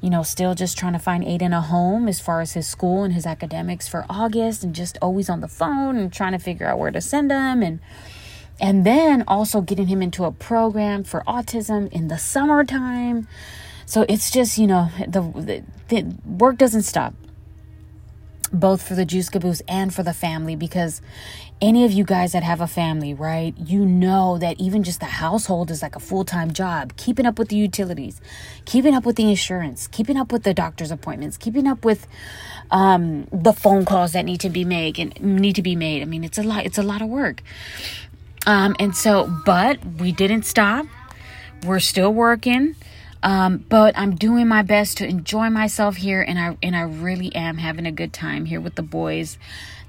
you 0.00 0.08
know, 0.08 0.22
still 0.22 0.54
just 0.54 0.78
trying 0.78 0.94
to 0.94 0.98
find 0.98 1.24
Aiden 1.24 1.54
a 1.54 1.60
home 1.60 2.08
as 2.08 2.20
far 2.20 2.40
as 2.40 2.54
his 2.54 2.66
school 2.66 3.04
and 3.04 3.12
his 3.12 3.26
academics 3.26 3.86
for 3.86 4.06
August 4.08 4.64
and 4.64 4.74
just 4.74 4.96
always 5.02 5.28
on 5.28 5.40
the 5.40 5.48
phone 5.48 5.98
and 5.98 6.10
trying 6.10 6.32
to 6.32 6.38
figure 6.38 6.66
out 6.66 6.78
where 6.78 6.90
to 6.90 7.02
send 7.02 7.30
him 7.30 7.62
and 7.62 7.80
and 8.62 8.86
then 8.86 9.24
also 9.26 9.60
getting 9.60 9.88
him 9.88 10.00
into 10.00 10.24
a 10.24 10.30
program 10.30 11.02
for 11.02 11.24
autism 11.26 11.92
in 11.92 12.06
the 12.06 12.16
summertime. 12.16 13.26
So 13.84 14.06
it's 14.08 14.30
just, 14.30 14.56
you 14.56 14.68
know, 14.68 14.88
the, 15.06 15.20
the, 15.20 15.64
the 15.88 16.16
work 16.24 16.58
doesn't 16.58 16.82
stop 16.82 17.12
both 18.52 18.86
for 18.86 18.94
the 18.94 19.04
Juice 19.04 19.28
Caboose 19.30 19.62
and 19.66 19.92
for 19.92 20.02
the 20.02 20.12
family 20.12 20.54
because 20.54 21.00
any 21.60 21.84
of 21.84 21.92
you 21.92 22.04
guys 22.04 22.32
that 22.32 22.42
have 22.42 22.60
a 22.60 22.66
family, 22.66 23.14
right, 23.14 23.54
you 23.56 23.84
know 23.84 24.36
that 24.38 24.60
even 24.60 24.82
just 24.82 25.00
the 25.00 25.06
household 25.06 25.70
is 25.70 25.80
like 25.80 25.96
a 25.96 26.00
full 26.00 26.24
time 26.24 26.52
job. 26.52 26.92
Keeping 26.96 27.24
up 27.24 27.38
with 27.38 27.48
the 27.48 27.56
utilities, 27.56 28.20
keeping 28.64 28.94
up 28.94 29.06
with 29.06 29.16
the 29.16 29.28
insurance, 29.28 29.88
keeping 29.88 30.16
up 30.16 30.32
with 30.32 30.42
the 30.42 30.52
doctor's 30.52 30.90
appointments, 30.90 31.36
keeping 31.36 31.66
up 31.66 31.84
with 31.84 32.06
um, 32.70 33.26
the 33.32 33.52
phone 33.52 33.84
calls 33.84 34.12
that 34.12 34.24
need 34.24 34.40
to 34.40 34.50
be 34.50 34.64
made 34.64 34.98
and 34.98 35.18
need 35.20 35.56
to 35.56 35.62
be 35.62 35.74
made. 35.74 36.02
I 36.02 36.04
mean, 36.04 36.24
it's 36.24 36.38
a 36.38 36.42
lot. 36.42 36.66
It's 36.66 36.78
a 36.78 36.82
lot 36.82 37.00
of 37.00 37.08
work. 37.08 37.42
Um, 38.46 38.74
and 38.78 38.96
so, 38.96 39.32
but 39.44 39.84
we 39.98 40.12
didn't 40.12 40.44
stop. 40.44 40.86
We're 41.64 41.80
still 41.80 42.12
working. 42.12 42.74
Um, 43.22 43.64
but 43.68 43.96
I'm 43.96 44.16
doing 44.16 44.48
my 44.48 44.62
best 44.62 44.96
to 44.98 45.06
enjoy 45.06 45.48
myself 45.48 45.96
here, 45.96 46.22
and 46.22 46.38
I 46.38 46.58
and 46.62 46.74
I 46.74 46.82
really 46.82 47.32
am 47.34 47.56
having 47.56 47.86
a 47.86 47.92
good 47.92 48.12
time 48.12 48.46
here 48.46 48.60
with 48.60 48.74
the 48.74 48.82
boys. 48.82 49.38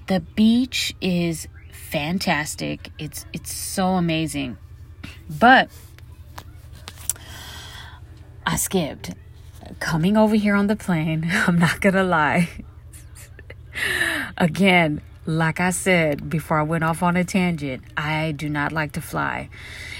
The 0.05 0.19
beach 0.19 0.95
is 1.01 1.47
fantastic. 1.71 2.91
It's 2.99 3.25
it's 3.33 3.51
so 3.51 3.89
amazing. 3.95 4.57
But 5.27 5.69
I 8.45 8.55
skipped 8.55 9.11
coming 9.79 10.15
over 10.15 10.35
here 10.35 10.55
on 10.55 10.67
the 10.67 10.75
plane. 10.75 11.27
I'm 11.47 11.57
not 11.57 11.81
gonna 11.81 12.03
lie. 12.03 12.49
Again, 14.37 15.01
like 15.25 15.59
I 15.59 15.69
said 15.69 16.29
before 16.29 16.59
I 16.59 16.63
went 16.63 16.83
off 16.83 17.01
on 17.01 17.15
a 17.15 17.23
tangent, 17.23 17.83
I 17.95 18.33
do 18.33 18.49
not 18.49 18.71
like 18.71 18.91
to 18.93 19.01
fly. 19.01 19.49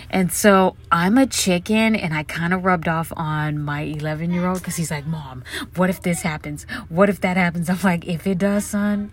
And 0.09 0.31
so 0.31 0.75
I'm 0.91 1.17
a 1.17 1.25
chicken, 1.25 1.95
and 1.95 2.13
I 2.13 2.23
kind 2.23 2.53
of 2.53 2.65
rubbed 2.65 2.87
off 2.87 3.11
on 3.15 3.59
my 3.59 3.81
11 3.81 4.31
year 4.31 4.45
old 4.45 4.59
because 4.59 4.75
he's 4.75 4.91
like, 4.91 5.07
Mom, 5.07 5.43
what 5.75 5.89
if 5.89 6.01
this 6.01 6.21
happens? 6.21 6.65
What 6.89 7.09
if 7.09 7.21
that 7.21 7.37
happens? 7.37 7.69
I'm 7.69 7.79
like, 7.83 8.05
If 8.05 8.27
it 8.27 8.37
does, 8.37 8.65
son, 8.65 9.11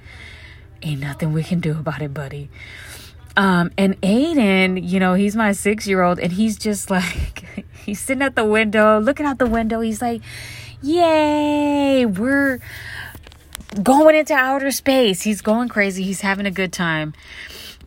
ain't 0.83 1.01
nothing 1.01 1.33
we 1.33 1.43
can 1.43 1.61
do 1.61 1.73
about 1.73 2.03
it, 2.03 2.13
buddy. 2.13 2.51
Um, 3.37 3.71
and 3.79 4.01
Aiden, 4.03 4.87
you 4.87 5.01
know, 5.01 5.15
he's 5.15 5.37
my 5.37 5.53
six 5.53 5.87
year 5.87 6.03
old, 6.03 6.19
and 6.19 6.33
he's 6.33 6.59
just 6.59 6.91
like, 6.91 7.65
he's 7.73 8.01
sitting 8.01 8.23
at 8.23 8.37
the 8.37 8.45
window, 8.45 9.01
looking 9.01 9.25
out 9.25 9.39
the 9.39 9.47
window. 9.47 9.81
He's 9.81 10.03
like, 10.03 10.21
Yay, 10.83 12.07
we're 12.07 12.59
going 13.83 14.17
into 14.17 14.35
outer 14.35 14.71
space. 14.71 15.23
He's 15.23 15.41
going 15.43 15.69
crazy. 15.69 16.03
He's 16.03 16.21
having 16.21 16.47
a 16.47 16.51
good 16.51 16.73
time. 16.73 17.15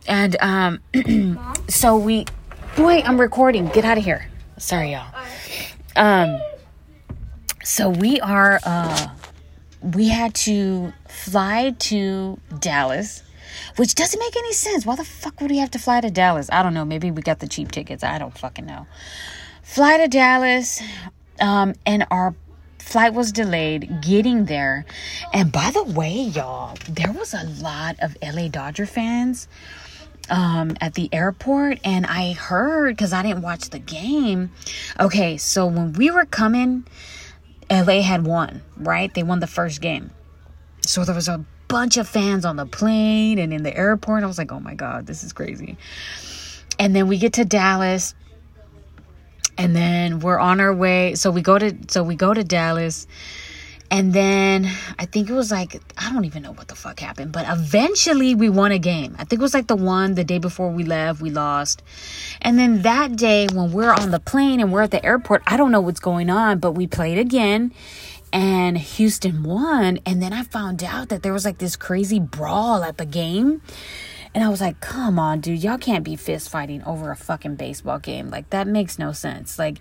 And 0.06 0.36
um 0.40 0.80
so 1.68 1.96
we 1.96 2.26
wait, 2.78 3.08
I'm 3.08 3.20
recording. 3.20 3.68
Get 3.68 3.84
out 3.84 3.98
of 3.98 4.04
here. 4.04 4.28
Sorry, 4.58 4.92
y'all. 4.92 5.14
Um 5.96 6.40
so 7.62 7.88
we 7.90 8.20
are 8.20 8.60
uh 8.64 9.08
we 9.82 10.08
had 10.08 10.34
to 10.34 10.92
fly 11.08 11.74
to 11.78 12.40
Dallas, 12.58 13.22
which 13.76 13.94
doesn't 13.94 14.18
make 14.18 14.36
any 14.36 14.52
sense. 14.52 14.86
Why 14.86 14.96
the 14.96 15.04
fuck 15.04 15.40
would 15.40 15.50
we 15.50 15.58
have 15.58 15.70
to 15.72 15.78
fly 15.78 16.00
to 16.00 16.10
Dallas? 16.10 16.48
I 16.50 16.62
don't 16.62 16.74
know. 16.74 16.84
Maybe 16.84 17.10
we 17.10 17.20
got 17.22 17.40
the 17.40 17.48
cheap 17.48 17.70
tickets. 17.70 18.02
I 18.02 18.18
don't 18.18 18.36
fucking 18.36 18.64
know. 18.64 18.86
Fly 19.62 19.98
to 19.98 20.08
Dallas, 20.08 20.82
um, 21.40 21.74
and 21.86 22.06
our 22.10 22.34
flight 22.84 23.14
was 23.14 23.32
delayed 23.32 24.02
getting 24.02 24.44
there. 24.44 24.84
And 25.32 25.50
by 25.50 25.70
the 25.72 25.82
way, 25.82 26.12
y'all, 26.12 26.76
there 26.88 27.12
was 27.12 27.34
a 27.34 27.44
lot 27.62 27.96
of 28.00 28.16
LA 28.22 28.48
Dodger 28.48 28.86
fans 28.86 29.48
um 30.30 30.74
at 30.80 30.94
the 30.94 31.10
airport 31.12 31.78
and 31.84 32.06
I 32.06 32.32
heard 32.32 32.96
cuz 32.96 33.12
I 33.12 33.22
didn't 33.22 33.42
watch 33.42 33.70
the 33.70 33.78
game. 33.78 34.52
Okay, 34.98 35.36
so 35.36 35.66
when 35.66 35.92
we 35.92 36.10
were 36.10 36.24
coming 36.24 36.84
LA 37.70 38.02
had 38.02 38.24
won, 38.24 38.62
right? 38.76 39.12
They 39.12 39.22
won 39.22 39.40
the 39.40 39.46
first 39.46 39.80
game. 39.80 40.10
So 40.82 41.04
there 41.04 41.14
was 41.14 41.28
a 41.28 41.44
bunch 41.68 41.96
of 41.96 42.06
fans 42.08 42.44
on 42.44 42.56
the 42.56 42.66
plane 42.66 43.38
and 43.38 43.52
in 43.52 43.62
the 43.62 43.76
airport. 43.76 44.22
I 44.22 44.26
was 44.26 44.38
like, 44.38 44.52
"Oh 44.52 44.60
my 44.60 44.74
god, 44.74 45.06
this 45.06 45.24
is 45.24 45.32
crazy." 45.32 45.76
And 46.78 46.94
then 46.94 47.08
we 47.08 47.18
get 47.18 47.34
to 47.34 47.44
Dallas 47.44 48.14
and 49.56 49.74
then 49.74 50.20
we're 50.20 50.38
on 50.38 50.60
our 50.60 50.74
way. 50.74 51.14
So 51.14 51.30
we 51.30 51.42
go 51.42 51.58
to 51.58 51.76
so 51.88 52.02
we 52.02 52.16
go 52.16 52.34
to 52.34 52.44
dallas. 52.44 53.06
And 53.90 54.12
then 54.12 54.64
i 54.98 55.04
think 55.04 55.28
it 55.28 55.34
was 55.34 55.52
like 55.52 55.80
i 55.98 56.12
don't 56.12 56.24
even 56.24 56.42
know 56.42 56.52
what 56.52 56.66
the 56.66 56.74
fuck 56.74 56.98
happened 56.98 57.30
but 57.32 57.44
eventually 57.48 58.34
we 58.34 58.48
won 58.48 58.72
a 58.72 58.78
game. 58.78 59.14
I 59.18 59.24
think 59.24 59.40
it 59.40 59.42
was 59.42 59.54
like 59.54 59.68
the 59.68 59.76
one 59.76 60.14
the 60.14 60.24
day 60.24 60.38
before 60.38 60.70
we 60.70 60.84
left 60.84 61.20
we 61.20 61.30
lost. 61.30 61.82
And 62.42 62.58
then 62.58 62.82
that 62.82 63.14
day 63.16 63.46
when 63.52 63.72
we're 63.72 63.92
on 63.92 64.10
the 64.10 64.18
plane 64.18 64.58
and 64.58 64.72
we're 64.72 64.82
at 64.82 64.90
the 64.90 65.04
airport 65.04 65.42
i 65.46 65.56
don't 65.56 65.70
know 65.70 65.80
what's 65.82 66.00
going 66.00 66.30
on 66.30 66.58
but 66.58 66.72
we 66.72 66.86
played 66.86 67.18
again 67.18 67.72
and 68.32 68.76
houston 68.78 69.44
won. 69.44 70.00
And 70.06 70.20
then 70.20 70.32
i 70.32 70.42
found 70.42 70.82
out 70.82 71.10
that 71.10 71.22
there 71.22 71.32
was 71.32 71.44
like 71.44 71.58
this 71.58 71.76
crazy 71.76 72.18
brawl 72.18 72.82
at 72.82 72.96
the 72.96 73.06
game 73.06 73.60
and 74.34 74.42
I 74.42 74.48
was 74.48 74.60
like, 74.60 74.80
come 74.80 75.18
on, 75.20 75.40
dude, 75.40 75.62
y'all 75.62 75.78
can't 75.78 76.02
be 76.02 76.16
fist 76.16 76.48
fighting 76.48 76.82
over 76.82 77.12
a 77.12 77.16
fucking 77.16 77.54
baseball 77.54 78.00
game. 78.00 78.30
Like, 78.30 78.50
that 78.50 78.66
makes 78.66 78.98
no 78.98 79.12
sense. 79.12 79.60
Like, 79.60 79.78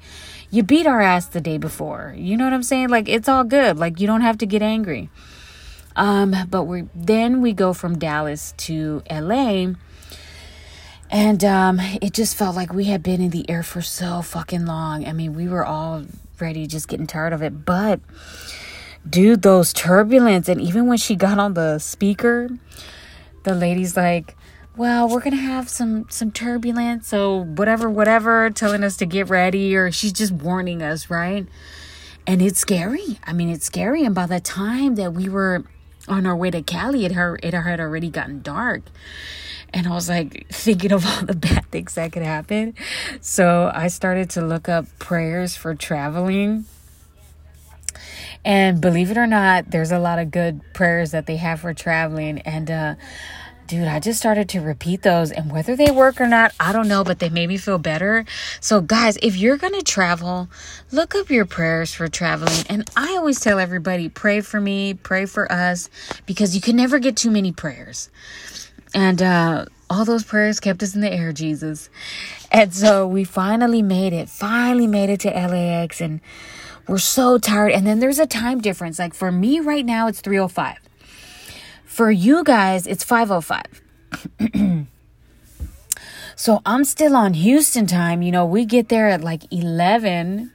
you 0.51 0.61
beat 0.61 0.85
our 0.85 1.01
ass 1.01 1.25
the 1.25 1.41
day 1.41 1.57
before. 1.57 2.13
You 2.15 2.37
know 2.37 2.43
what 2.43 2.53
I'm 2.53 2.61
saying? 2.61 2.89
Like, 2.89 3.09
it's 3.09 3.27
all 3.27 3.43
good. 3.43 3.79
Like, 3.79 3.99
you 3.99 4.05
don't 4.05 4.21
have 4.21 4.37
to 4.37 4.45
get 4.45 4.61
angry. 4.61 5.09
Um, 5.95 6.35
but 6.49 6.63
we 6.63 6.85
then 6.93 7.41
we 7.41 7.53
go 7.53 7.73
from 7.73 7.97
Dallas 7.97 8.53
to 8.57 9.01
LA. 9.09 9.73
And 11.09 11.43
um, 11.43 11.79
it 12.01 12.13
just 12.13 12.35
felt 12.35 12.55
like 12.55 12.73
we 12.73 12.85
had 12.85 13.01
been 13.01 13.21
in 13.21 13.31
the 13.31 13.47
air 13.49 13.63
for 13.63 13.81
so 13.81 14.21
fucking 14.21 14.65
long. 14.67 15.05
I 15.07 15.13
mean, 15.13 15.33
we 15.33 15.47
were 15.47 15.65
all 15.65 16.05
ready, 16.39 16.67
just 16.67 16.87
getting 16.87 17.07
tired 17.07 17.33
of 17.33 17.41
it. 17.41 17.65
But, 17.65 17.99
dude, 19.07 19.41
those 19.41 19.73
turbulence, 19.73 20.47
and 20.47 20.61
even 20.61 20.87
when 20.87 20.97
she 20.97 21.15
got 21.15 21.39
on 21.39 21.55
the 21.55 21.79
speaker, 21.79 22.49
the 23.43 23.53
lady's 23.53 23.95
like, 23.95 24.35
well, 24.75 25.07
we're 25.07 25.21
gonna 25.21 25.35
have 25.35 25.69
some 25.69 26.07
some 26.09 26.31
turbulence, 26.31 27.07
so 27.07 27.43
whatever, 27.43 27.89
whatever, 27.89 28.49
telling 28.49 28.83
us 28.83 28.97
to 28.97 29.05
get 29.05 29.29
ready, 29.29 29.75
or 29.75 29.91
she's 29.91 30.13
just 30.13 30.31
warning 30.31 30.81
us, 30.81 31.09
right? 31.09 31.47
And 32.25 32.41
it's 32.41 32.59
scary. 32.59 33.19
I 33.23 33.33
mean, 33.33 33.49
it's 33.49 33.65
scary. 33.65 34.03
And 34.03 34.15
by 34.15 34.25
the 34.25 34.39
time 34.39 34.95
that 34.95 35.13
we 35.13 35.29
were 35.29 35.65
on 36.07 36.25
our 36.25 36.35
way 36.35 36.49
to 36.51 36.61
Cali, 36.61 37.05
it 37.05 37.11
her 37.11 37.37
it 37.43 37.53
had 37.53 37.79
already 37.79 38.09
gotten 38.09 38.41
dark. 38.41 38.83
And 39.73 39.87
I 39.87 39.91
was 39.91 40.09
like 40.09 40.47
thinking 40.49 40.91
of 40.91 41.05
all 41.07 41.25
the 41.25 41.35
bad 41.35 41.65
things 41.71 41.93
that 41.95 42.11
could 42.11 42.23
happen. 42.23 42.73
So 43.21 43.71
I 43.73 43.87
started 43.89 44.29
to 44.31 44.41
look 44.41 44.69
up 44.69 44.85
prayers 44.99 45.55
for 45.55 45.75
traveling. 45.75 46.65
And 48.45 48.81
believe 48.81 49.09
it 49.09 49.17
or 49.17 49.27
not, 49.27 49.71
there's 49.71 49.91
a 49.91 49.99
lot 49.99 50.19
of 50.19 50.29
good 50.29 50.61
prayers 50.73 51.11
that 51.11 51.27
they 51.27 51.37
have 51.37 51.61
for 51.61 51.73
traveling. 51.73 52.39
And 52.39 52.71
uh 52.71 52.95
dude, 53.73 53.87
I 53.87 53.99
just 53.99 54.19
started 54.19 54.49
to 54.49 54.61
repeat 54.61 55.01
those. 55.01 55.31
And 55.31 55.51
whether 55.51 55.75
they 55.75 55.89
work 55.89 56.21
or 56.21 56.27
not, 56.27 56.53
I 56.59 56.71
don't 56.71 56.87
know, 56.87 57.03
but 57.03 57.17
they 57.17 57.29
made 57.29 57.47
me 57.47 57.57
feel 57.57 57.79
better. 57.79 58.23
So, 58.59 58.81
guys, 58.81 59.17
if 59.23 59.35
you're 59.35 59.57
going 59.57 59.73
to 59.73 59.81
travel, 59.81 60.47
look 60.91 61.15
up 61.15 61.31
your 61.31 61.45
prayers 61.45 61.91
for 61.91 62.07
traveling. 62.07 62.65
And 62.69 62.87
I 62.95 63.17
always 63.17 63.39
tell 63.39 63.57
everybody 63.57 64.09
pray 64.09 64.41
for 64.41 64.61
me, 64.61 64.93
pray 64.93 65.25
for 65.25 65.51
us, 65.51 65.89
because 66.27 66.53
you 66.53 66.61
can 66.61 66.75
never 66.75 66.99
get 66.99 67.17
too 67.17 67.31
many 67.31 67.51
prayers. 67.51 68.11
And, 68.93 69.23
uh, 69.23 69.65
all 69.89 70.05
those 70.05 70.23
prayers 70.23 70.59
kept 70.59 70.83
us 70.83 70.93
in 70.93 71.01
the 71.01 71.11
air, 71.11 71.33
Jesus. 71.33 71.89
And 72.51 72.73
so 72.73 73.07
we 73.07 73.23
finally 73.23 73.81
made 73.81 74.13
it, 74.13 74.29
finally 74.29 74.87
made 74.87 75.09
it 75.09 75.21
to 75.21 75.29
LAX, 75.29 75.99
and 75.99 76.21
we're 76.87 76.99
so 76.99 77.39
tired. 77.39 77.71
And 77.71 77.87
then 77.87 77.99
there's 77.99 78.19
a 78.19 78.27
time 78.27 78.61
difference. 78.61 78.99
Like 78.99 79.15
for 79.15 79.31
me 79.31 79.59
right 79.59 79.85
now, 79.85 80.07
it's 80.07 80.21
305. 80.21 80.77
For 81.93 82.09
you 82.09 82.43
guys, 82.43 82.87
it's 82.87 83.03
505. 83.03 83.83
so 86.35 86.59
I'm 86.65 86.85
still 86.85 87.15
on 87.15 87.35
Houston 87.35 87.85
time. 87.85 88.23
You 88.23 88.31
know, 88.31 88.47
we 88.47 88.65
get 88.65 88.89
there 88.89 89.09
at 89.09 89.21
like 89.21 89.43
11 89.53 90.51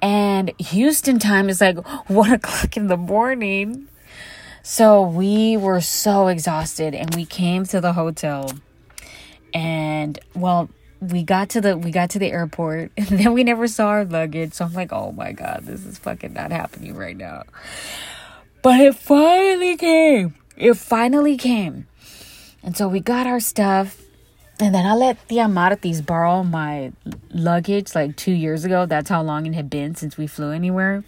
and 0.00 0.52
Houston 0.60 1.18
time 1.18 1.48
is 1.48 1.60
like 1.60 1.76
1 2.08 2.30
o'clock 2.30 2.76
in 2.76 2.86
the 2.86 2.96
morning. 2.96 3.88
So 4.62 5.02
we 5.02 5.56
were 5.56 5.80
so 5.80 6.28
exhausted 6.28 6.94
and 6.94 7.12
we 7.16 7.26
came 7.26 7.64
to 7.64 7.80
the 7.80 7.92
hotel 7.94 8.52
and 9.52 10.20
well 10.36 10.70
we 11.00 11.24
got 11.24 11.48
to 11.48 11.60
the 11.60 11.76
we 11.76 11.90
got 11.90 12.10
to 12.10 12.20
the 12.20 12.30
airport 12.30 12.92
and 12.96 13.08
then 13.08 13.32
we 13.32 13.42
never 13.42 13.66
saw 13.66 13.88
our 13.88 14.04
luggage 14.04 14.52
so 14.52 14.64
i'm 14.64 14.72
like 14.74 14.92
oh 14.92 15.10
my 15.10 15.32
god 15.32 15.62
this 15.64 15.84
is 15.84 15.98
fucking 15.98 16.32
not 16.32 16.52
happening 16.52 16.94
right 16.94 17.16
now 17.16 17.42
but 18.62 18.78
it 18.78 18.94
finally 18.94 19.76
came 19.76 20.36
it 20.60 20.74
finally 20.74 21.36
came. 21.36 21.86
And 22.62 22.76
so 22.76 22.86
we 22.86 23.00
got 23.00 23.26
our 23.26 23.40
stuff. 23.40 24.02
And 24.60 24.74
then 24.74 24.84
I 24.84 24.94
let 24.94 25.28
the 25.28 25.36
Amartis 25.36 26.04
borrow 26.04 26.42
my 26.42 26.92
luggage 27.30 27.94
like 27.94 28.16
two 28.16 28.32
years 28.32 28.64
ago. 28.64 28.84
That's 28.84 29.08
how 29.08 29.22
long 29.22 29.46
it 29.46 29.54
had 29.54 29.70
been 29.70 29.94
since 29.94 30.18
we 30.18 30.26
flew 30.26 30.50
anywhere. 30.50 31.02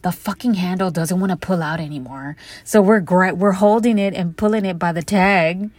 The 0.00 0.12
fucking 0.12 0.54
handle 0.54 0.90
doesn't 0.90 1.20
want 1.20 1.30
to 1.30 1.36
pull 1.36 1.62
out 1.62 1.78
anymore. 1.78 2.36
So 2.64 2.80
we're 2.80 3.00
great. 3.00 3.36
We're 3.36 3.52
holding 3.52 3.98
it 3.98 4.14
and 4.14 4.36
pulling 4.36 4.64
it 4.64 4.78
by 4.78 4.92
the 4.92 5.02
tag. 5.02 5.70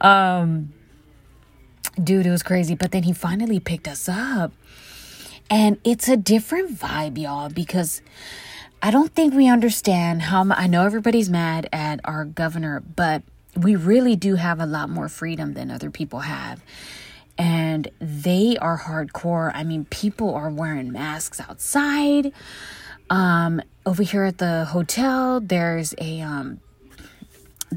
Um, 0.00 0.72
dude, 2.02 2.26
it 2.26 2.30
was 2.30 2.42
crazy. 2.42 2.74
But 2.74 2.90
then 2.90 3.04
he 3.04 3.12
finally 3.12 3.60
picked 3.60 3.86
us 3.86 4.08
up. 4.08 4.52
And 5.48 5.78
it's 5.84 6.08
a 6.08 6.16
different 6.16 6.76
vibe, 6.76 7.16
y'all, 7.16 7.48
because 7.48 8.02
I 8.82 8.90
don't 8.90 9.14
think 9.14 9.34
we 9.34 9.48
understand 9.48 10.22
how 10.22 10.46
I 10.50 10.66
know 10.66 10.84
everybody's 10.84 11.30
mad 11.30 11.68
at 11.72 12.00
our 12.04 12.24
governor, 12.24 12.80
but 12.80 13.22
we 13.56 13.74
really 13.74 14.16
do 14.16 14.34
have 14.36 14.60
a 14.60 14.66
lot 14.66 14.90
more 14.90 15.08
freedom 15.08 15.54
than 15.54 15.70
other 15.70 15.90
people 15.90 16.20
have. 16.20 16.62
And 17.38 17.90
they 18.00 18.56
are 18.58 18.78
hardcore. 18.78 19.50
I 19.54 19.64
mean, 19.64 19.86
people 19.86 20.34
are 20.34 20.50
wearing 20.50 20.92
masks 20.92 21.40
outside. 21.40 22.32
Um, 23.10 23.62
over 23.84 24.02
here 24.02 24.24
at 24.24 24.38
the 24.38 24.66
hotel, 24.66 25.40
there's 25.40 25.94
a 25.98 26.20
um, 26.20 26.60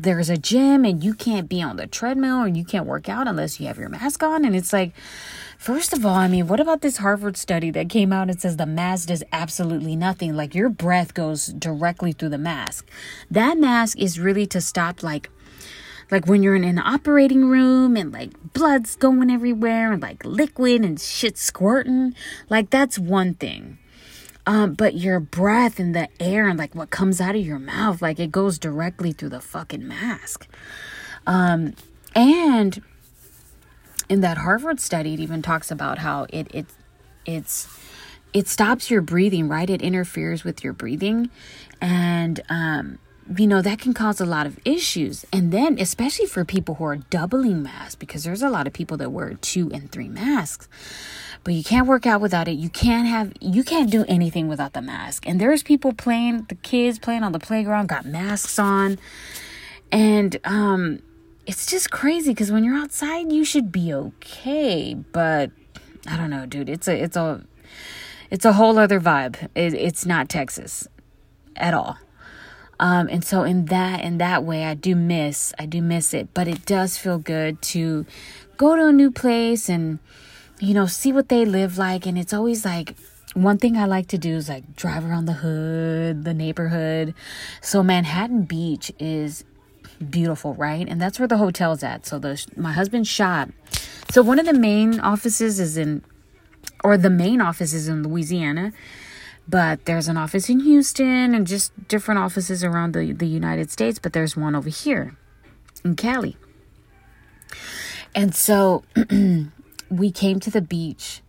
there's 0.04 0.30
a 0.30 0.38
gym, 0.38 0.86
and 0.86 1.04
you 1.04 1.14
can't 1.14 1.50
be 1.50 1.62
on 1.62 1.78
the 1.78 1.88
treadmill 1.88 2.38
or 2.38 2.48
you 2.48 2.64
can't 2.64 2.86
work 2.86 3.10
out 3.10 3.28
unless 3.28 3.60
you 3.60 3.68
have 3.68 3.78
your 3.78 3.90
mask 3.90 4.24
on. 4.24 4.46
And 4.46 4.56
it's 4.56 4.74
like, 4.74 4.94
First 5.60 5.92
of 5.92 6.06
all, 6.06 6.16
I 6.16 6.30
mean, 6.30 6.48
what 6.48 6.62
about 6.62 6.80
this 6.80 6.98
Harvard 6.98 7.36
study 7.36 7.70
that 7.72 7.90
came 7.90 8.14
out 8.14 8.30
and 8.30 8.40
says 8.40 8.56
the 8.56 8.66
mask 8.66 9.10
does 9.10 9.26
absolutely 9.34 9.94
nothing? 9.94 10.34
Like 10.34 10.56
your 10.56 10.70
breath 10.70 11.14
goes 11.14 11.48
directly 11.48 12.14
through 12.14 12.30
the 12.30 12.38
mask. 12.38 12.90
That 13.30 13.58
mask 13.58 14.00
is 14.00 14.22
really 14.22 14.48
to 14.48 14.62
stop 14.62 15.04
like 15.04 15.30
like 16.10 16.28
when 16.28 16.44
you're 16.44 16.56
in 16.56 16.64
an 16.64 16.80
operating 16.80 17.50
room 17.50 17.98
and 17.98 18.14
like 18.14 18.32
blood's 18.54 18.96
going 18.96 19.30
everywhere 19.30 19.92
and 19.92 20.02
like 20.02 20.24
liquid 20.24 20.86
and 20.86 20.98
shit 20.98 21.38
squirting. 21.38 22.16
Like 22.50 22.70
that's 22.70 22.98
one 22.98 23.34
thing. 23.34 23.80
Um, 24.50 24.74
but 24.74 24.96
your 24.96 25.20
breath 25.20 25.80
and 25.80 25.96
the 25.96 26.10
air 26.20 26.50
and 26.50 26.58
like 26.58 26.74
what 26.74 26.90
comes 26.90 27.22
out 27.22 27.36
of 27.36 27.46
your 27.46 27.60
mouth, 27.60 28.02
like 28.02 28.20
it 28.20 28.32
goes 28.32 28.58
directly 28.58 29.12
through 29.12 29.30
the 29.30 29.42
fucking 29.42 29.88
mask. 29.88 30.48
Um, 31.28 31.76
and 32.16 32.82
in 34.10 34.22
that 34.22 34.40
Harvard 34.40 34.80
study, 34.80 35.14
it 35.14 35.20
even 35.20 35.44
talks 35.44 35.70
about 35.70 36.00
how 36.00 36.26
it 36.30 36.48
it 36.52 36.66
it's 37.28 37.68
it 38.34 38.48
stops 38.48 38.90
your 38.90 39.02
breathing, 39.02 39.48
right? 39.48 39.70
It 39.70 39.84
interferes 39.84 40.44
with 40.44 40.64
your 40.64 40.74
breathing, 40.74 41.30
and 41.80 42.42
um, 42.50 42.98
you 43.38 43.48
know 43.48 43.62
that 43.62 43.80
can 43.80 43.94
cause 43.94 44.20
a 44.20 44.26
lot 44.26 44.46
of 44.46 44.60
issues. 44.66 45.26
And 45.32 45.52
then, 45.52 45.78
especially 45.80 46.26
for 46.26 46.44
people 46.44 46.76
who 46.76 46.84
are 46.86 46.98
doubling 46.98 47.62
masks, 47.62 47.96
because 47.96 48.24
there's 48.24 48.42
a 48.42 48.50
lot 48.50 48.68
of 48.68 48.74
people 48.74 48.98
that 48.98 49.12
wear 49.12 49.34
two 49.36 49.72
and 49.72 49.92
three 49.92 50.10
masks 50.10 50.68
but 51.44 51.54
you 51.54 51.64
can't 51.64 51.88
work 51.88 52.06
out 52.06 52.22
without 52.22 52.48
it. 52.48 52.54
You 52.54 52.70
can't 52.70 53.08
have 53.08 53.34
you 53.40 53.64
can't 53.64 53.90
do 53.90 54.06
anything 54.08 54.48
without 54.48 54.74
the 54.74 54.82
mask. 54.82 55.28
And 55.28 55.40
there's 55.40 55.64
people 55.64 55.94
playing 55.94 56.46
the 56.50 56.56
kids 56.56 57.00
playing 57.00 57.24
on 57.24 57.32
the 57.32 57.40
playground 57.40 57.88
got 57.88 58.06
masks 58.06 58.60
on. 58.60 59.00
And 59.92 60.38
um 60.44 61.02
it's 61.46 61.66
just 61.66 61.92
crazy 61.92 62.34
cuz 62.36 62.52
when 62.52 62.64
you're 62.64 62.76
outside 62.76 63.32
you 63.32 63.44
should 63.44 63.72
be 63.72 63.94
okay, 63.94 64.94
but 64.94 65.52
I 66.08 66.18
don't 66.18 66.30
know, 66.30 66.46
dude. 66.46 66.70
It's 66.70 66.88
a 66.88 67.02
it's 67.02 67.18
a 67.18 67.44
it's 68.30 68.46
a 68.46 68.54
whole 68.54 68.78
other 68.78 69.00
vibe. 69.00 69.50
It, 69.56 69.74
it's 69.74 70.06
not 70.06 70.30
Texas 70.30 70.88
at 71.56 71.74
all. 71.74 71.98
Um, 72.80 73.10
and 73.10 73.26
so 73.26 73.44
in 73.44 73.66
that 73.66 74.02
in 74.02 74.20
that 74.20 74.44
way 74.44 74.64
I 74.64 74.74
do 74.74 74.96
miss 74.96 75.54
I 75.60 75.66
do 75.66 75.82
miss 75.82 76.14
it, 76.14 76.34
but 76.34 76.48
it 76.48 76.66
does 76.66 76.98
feel 76.98 77.18
good 77.18 77.62
to 77.74 78.06
go 78.58 78.76
to 78.76 78.88
a 78.88 78.94
new 78.94 79.12
place 79.12 79.68
and 79.70 80.00
you 80.60 80.74
know, 80.74 80.86
see 80.86 81.12
what 81.12 81.30
they 81.30 81.46
live 81.46 81.78
like. 81.78 82.06
And 82.06 82.18
it's 82.18 82.34
always 82.34 82.66
like, 82.66 82.96
one 83.34 83.58
thing 83.58 83.78
I 83.78 83.86
like 83.86 84.08
to 84.08 84.18
do 84.18 84.36
is 84.36 84.50
like 84.50 84.76
drive 84.76 85.06
around 85.06 85.26
the 85.26 85.34
hood, 85.34 86.24
the 86.24 86.34
neighborhood. 86.34 87.14
So 87.62 87.84
Manhattan 87.84 88.44
Beach 88.44 88.92
is 89.00 89.44
beautiful, 90.10 90.56
right? 90.56 90.88
And 90.88 91.02
that's 91.02 91.20
where 91.20 91.28
the 91.28 91.38
hotel's 91.38 91.84
at. 91.84 92.06
So 92.06 92.20
the 92.20 92.44
my 92.58 92.74
husband's 92.74 93.08
shop. 93.08 93.50
So 94.12 94.22
one 94.22 94.40
of 94.40 94.46
the 94.46 94.54
main 94.54 95.00
offices 95.00 95.60
is 95.60 95.78
in 95.78 96.04
or 96.84 96.98
the 96.98 97.10
main 97.10 97.40
office 97.42 97.74
is 97.74 97.88
in 97.88 98.04
Louisiana, 98.04 98.74
but 99.50 99.86
there's 99.86 100.08
an 100.08 100.18
office 100.18 100.50
in 100.50 100.60
Houston 100.60 101.34
and 101.34 101.48
just 101.48 101.88
different 101.88 102.20
offices 102.20 102.64
around 102.64 102.94
the, 102.94 103.12
the 103.14 103.26
United 103.26 103.72
States, 103.72 103.98
but 103.98 104.14
there's 104.14 104.38
one 104.38 104.56
over 104.56 104.70
here 104.70 105.16
in 105.84 105.96
Cali. 105.96 106.38
And 108.14 108.36
so 108.36 108.84
we 109.90 110.12
came 110.12 110.40
to 110.42 110.52
the 110.52 110.62
beach 110.62 111.22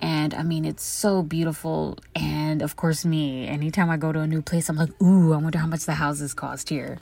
and 0.00 0.32
I 0.34 0.42
mean, 0.42 0.64
it's 0.64 0.82
so 0.82 1.22
beautiful. 1.22 1.98
And 2.16 2.62
of 2.62 2.74
course, 2.74 3.04
me, 3.04 3.46
anytime 3.46 3.90
I 3.90 3.98
go 3.98 4.12
to 4.12 4.20
a 4.20 4.26
new 4.26 4.40
place, 4.40 4.68
I'm 4.68 4.76
like, 4.76 4.90
ooh, 5.02 5.34
I 5.34 5.36
wonder 5.36 5.58
how 5.58 5.66
much 5.66 5.84
the 5.84 5.94
houses 5.94 6.32
cost 6.32 6.70
here. 6.70 6.98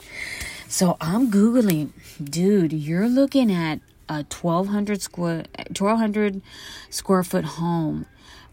So 0.67 0.97
I'm 0.99 1.31
Googling, 1.31 1.91
dude, 2.21 2.73
you're 2.73 3.07
looking 3.07 3.51
at 3.51 3.79
a 4.09 4.25
1200 4.25 5.01
square, 5.01 5.45
1200 5.69 6.41
square 6.89 7.23
foot 7.23 7.45
home 7.45 8.05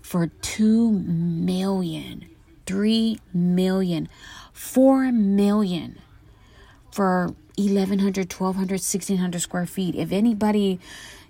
for 0.07 0.29
2 0.29 0.93
million, 0.93 2.27
3 2.67 3.19
million, 3.35 4.09
4 4.53 5.11
million 5.11 5.99
for 6.93 7.35
1100, 7.57 8.33
1200, 8.33 8.75
1600 8.75 9.41
square 9.41 9.67
feet. 9.67 9.97
If 9.97 10.13
anybody 10.13 10.79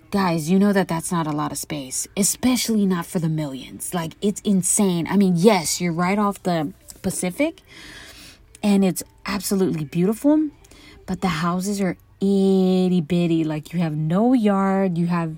Guys, 0.09 0.49
you 0.49 0.57
know 0.57 0.71
that 0.71 0.87
that's 0.87 1.11
not 1.11 1.27
a 1.27 1.33
lot 1.33 1.51
of 1.51 1.57
space, 1.57 2.07
especially 2.15 2.85
not 2.85 3.05
for 3.05 3.19
the 3.19 3.27
millions. 3.27 3.93
Like, 3.93 4.13
it's 4.21 4.39
insane. 4.45 5.05
I 5.09 5.17
mean, 5.17 5.33
yes, 5.35 5.81
you're 5.81 5.91
right 5.91 6.17
off 6.17 6.41
the 6.43 6.71
Pacific 7.01 7.61
and 8.63 8.85
it's 8.85 9.03
absolutely 9.25 9.83
beautiful, 9.83 10.47
but 11.05 11.19
the 11.19 11.27
houses 11.27 11.81
are 11.81 11.97
itty 12.21 13.01
bitty. 13.01 13.43
Like, 13.43 13.73
you 13.73 13.81
have 13.81 13.97
no 13.97 14.31
yard, 14.31 14.97
you 14.97 15.07
have, 15.07 15.35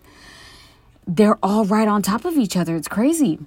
they're 1.09 1.39
all 1.41 1.65
right 1.65 1.87
on 1.87 2.03
top 2.03 2.23
of 2.23 2.37
each 2.37 2.55
other. 2.55 2.75
It's 2.75 2.87
crazy. 2.87 3.39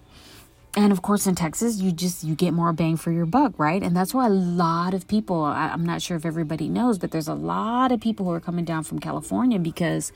And 0.74 0.90
of 0.90 1.02
course, 1.02 1.26
in 1.26 1.34
Texas, 1.34 1.80
you 1.80 1.92
just 1.92 2.24
you 2.24 2.34
get 2.34 2.52
more 2.52 2.72
bang 2.72 2.96
for 2.96 3.12
your 3.12 3.26
buck, 3.26 3.58
right? 3.58 3.82
And 3.82 3.96
that's 3.96 4.12
why 4.12 4.26
a 4.26 4.30
lot 4.30 4.94
of 4.94 5.06
people. 5.06 5.44
I, 5.44 5.68
I'm 5.68 5.84
not 5.84 6.02
sure 6.02 6.16
if 6.16 6.26
everybody 6.26 6.68
knows, 6.68 6.98
but 6.98 7.12
there's 7.12 7.28
a 7.28 7.34
lot 7.34 7.92
of 7.92 8.00
people 8.00 8.26
who 8.26 8.32
are 8.32 8.40
coming 8.40 8.64
down 8.64 8.82
from 8.82 8.98
California 8.98 9.58
because 9.58 10.12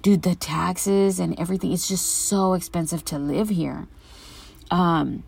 dude, 0.00 0.22
the 0.22 0.34
taxes 0.34 1.20
and 1.20 1.38
everything, 1.38 1.72
it's 1.72 1.88
just 1.88 2.06
so 2.06 2.54
expensive 2.54 3.04
to 3.06 3.18
live 3.18 3.50
here. 3.50 3.86
Um, 4.70 5.24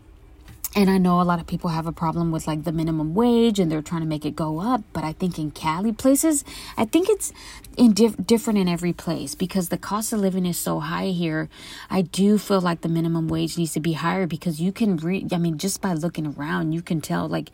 and 0.75 0.89
I 0.89 0.97
know 0.97 1.21
a 1.21 1.23
lot 1.23 1.39
of 1.39 1.47
people 1.47 1.69
have 1.69 1.87
a 1.87 1.93
problem 1.93 2.31
with 2.31 2.47
like 2.47 2.65
the 2.65 2.73
minimum 2.73 3.15
wage 3.15 3.59
and 3.59 3.71
they're 3.71 3.81
trying 3.81 4.01
to 4.01 4.07
make 4.07 4.25
it 4.25 4.35
go 4.35 4.59
up. 4.59 4.83
But 4.91 5.05
I 5.05 5.13
think 5.13 5.39
in 5.39 5.51
Cali 5.51 5.93
places, 5.93 6.43
I 6.77 6.83
think 6.83 7.09
it's 7.09 7.31
in 7.77 7.93
diff- 7.93 8.17
different 8.27 8.59
in 8.59 8.67
every 8.67 8.91
place 8.91 9.35
because 9.35 9.69
the 9.69 9.77
cost 9.77 10.11
of 10.11 10.19
living 10.19 10.45
is 10.45 10.57
so 10.57 10.81
high 10.81 11.07
here. 11.07 11.47
I 11.89 12.01
do 12.01 12.37
feel 12.37 12.59
like 12.59 12.81
the 12.81 12.89
minimum 12.89 13.29
wage 13.29 13.57
needs 13.57 13.71
to 13.73 13.79
be 13.79 13.93
higher 13.93 14.27
because 14.27 14.59
you 14.59 14.73
can 14.73 14.97
re- 14.97 15.25
I 15.31 15.37
mean, 15.37 15.57
just 15.57 15.81
by 15.81 15.93
looking 15.93 16.27
around, 16.27 16.73
you 16.73 16.81
can 16.81 16.99
tell 16.99 17.29
like 17.29 17.51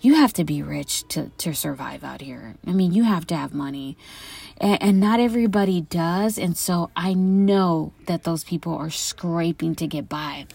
you 0.00 0.14
have 0.14 0.32
to 0.34 0.44
be 0.44 0.62
rich 0.62 1.08
to, 1.08 1.30
to 1.38 1.54
survive 1.54 2.04
out 2.04 2.20
here. 2.20 2.54
I 2.66 2.72
mean, 2.72 2.92
you 2.92 3.02
have 3.02 3.26
to 3.28 3.36
have 3.36 3.52
money. 3.52 3.96
And, 4.58 4.80
and 4.82 5.00
not 5.00 5.18
everybody 5.18 5.80
does. 5.80 6.38
And 6.38 6.56
so 6.56 6.90
I 6.94 7.14
know 7.14 7.94
that 8.06 8.22
those 8.22 8.44
people 8.44 8.76
are 8.76 8.90
scraping 8.90 9.74
to 9.76 9.86
get 9.88 10.08
by. 10.08 10.46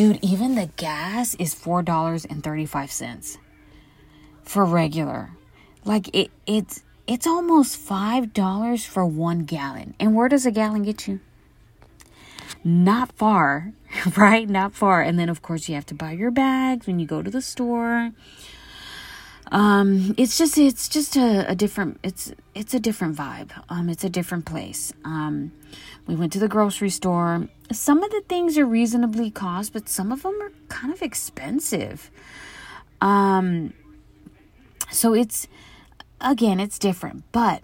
Dude, 0.00 0.18
even 0.22 0.54
the 0.54 0.70
gas 0.78 1.34
is 1.34 1.54
$4.35 1.54 3.36
for 4.42 4.64
regular. 4.64 5.32
Like 5.84 6.08
it 6.16 6.30
it's 6.46 6.82
it's 7.06 7.26
almost 7.26 7.86
$5 7.86 8.86
for 8.86 9.04
1 9.04 9.44
gallon. 9.44 9.92
And 10.00 10.14
where 10.14 10.30
does 10.30 10.46
a 10.46 10.50
gallon 10.50 10.84
get 10.84 11.06
you? 11.06 11.20
Not 12.64 13.12
far, 13.12 13.74
right? 14.16 14.48
Not 14.48 14.72
far. 14.72 15.02
And 15.02 15.18
then 15.18 15.28
of 15.28 15.42
course 15.42 15.68
you 15.68 15.74
have 15.74 15.84
to 15.92 15.94
buy 15.94 16.12
your 16.12 16.30
bags 16.30 16.86
when 16.86 16.98
you 16.98 17.04
go 17.04 17.20
to 17.20 17.30
the 17.30 17.42
store 17.42 18.12
um 19.50 20.14
it's 20.16 20.38
just 20.38 20.56
it's 20.58 20.88
just 20.88 21.16
a, 21.16 21.48
a 21.50 21.54
different 21.54 21.98
it's 22.02 22.32
it's 22.54 22.74
a 22.74 22.80
different 22.80 23.16
vibe. 23.16 23.50
Um 23.68 23.88
it's 23.88 24.04
a 24.04 24.10
different 24.10 24.44
place. 24.44 24.92
Um 25.04 25.52
we 26.06 26.14
went 26.14 26.32
to 26.34 26.38
the 26.38 26.48
grocery 26.48 26.90
store. 26.90 27.48
Some 27.72 28.02
of 28.02 28.10
the 28.10 28.22
things 28.28 28.56
are 28.58 28.66
reasonably 28.66 29.30
cost 29.30 29.72
but 29.72 29.88
some 29.88 30.12
of 30.12 30.22
them 30.22 30.40
are 30.40 30.52
kind 30.68 30.92
of 30.92 31.02
expensive. 31.02 32.10
Um 33.00 33.72
so 34.90 35.14
it's 35.14 35.48
again 36.20 36.60
it's 36.60 36.78
different 36.78 37.24
but 37.32 37.62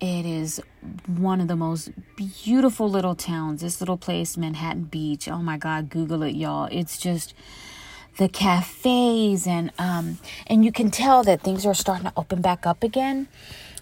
it 0.00 0.26
is 0.26 0.60
one 1.06 1.40
of 1.40 1.48
the 1.48 1.56
most 1.56 1.92
beautiful 2.16 2.90
little 2.90 3.14
towns. 3.14 3.62
This 3.62 3.80
little 3.80 3.96
place 3.96 4.36
manhattan 4.36 4.84
beach. 4.84 5.28
Oh 5.28 5.38
my 5.38 5.56
god 5.56 5.88
google 5.88 6.22
it 6.22 6.34
y'all. 6.34 6.68
It's 6.70 6.98
just 6.98 7.32
the 8.16 8.28
cafes 8.28 9.46
and 9.46 9.72
um 9.78 10.18
and 10.46 10.64
you 10.64 10.72
can 10.72 10.90
tell 10.90 11.24
that 11.24 11.40
things 11.42 11.66
are 11.66 11.74
starting 11.74 12.06
to 12.06 12.12
open 12.16 12.40
back 12.40 12.66
up 12.66 12.82
again. 12.82 13.28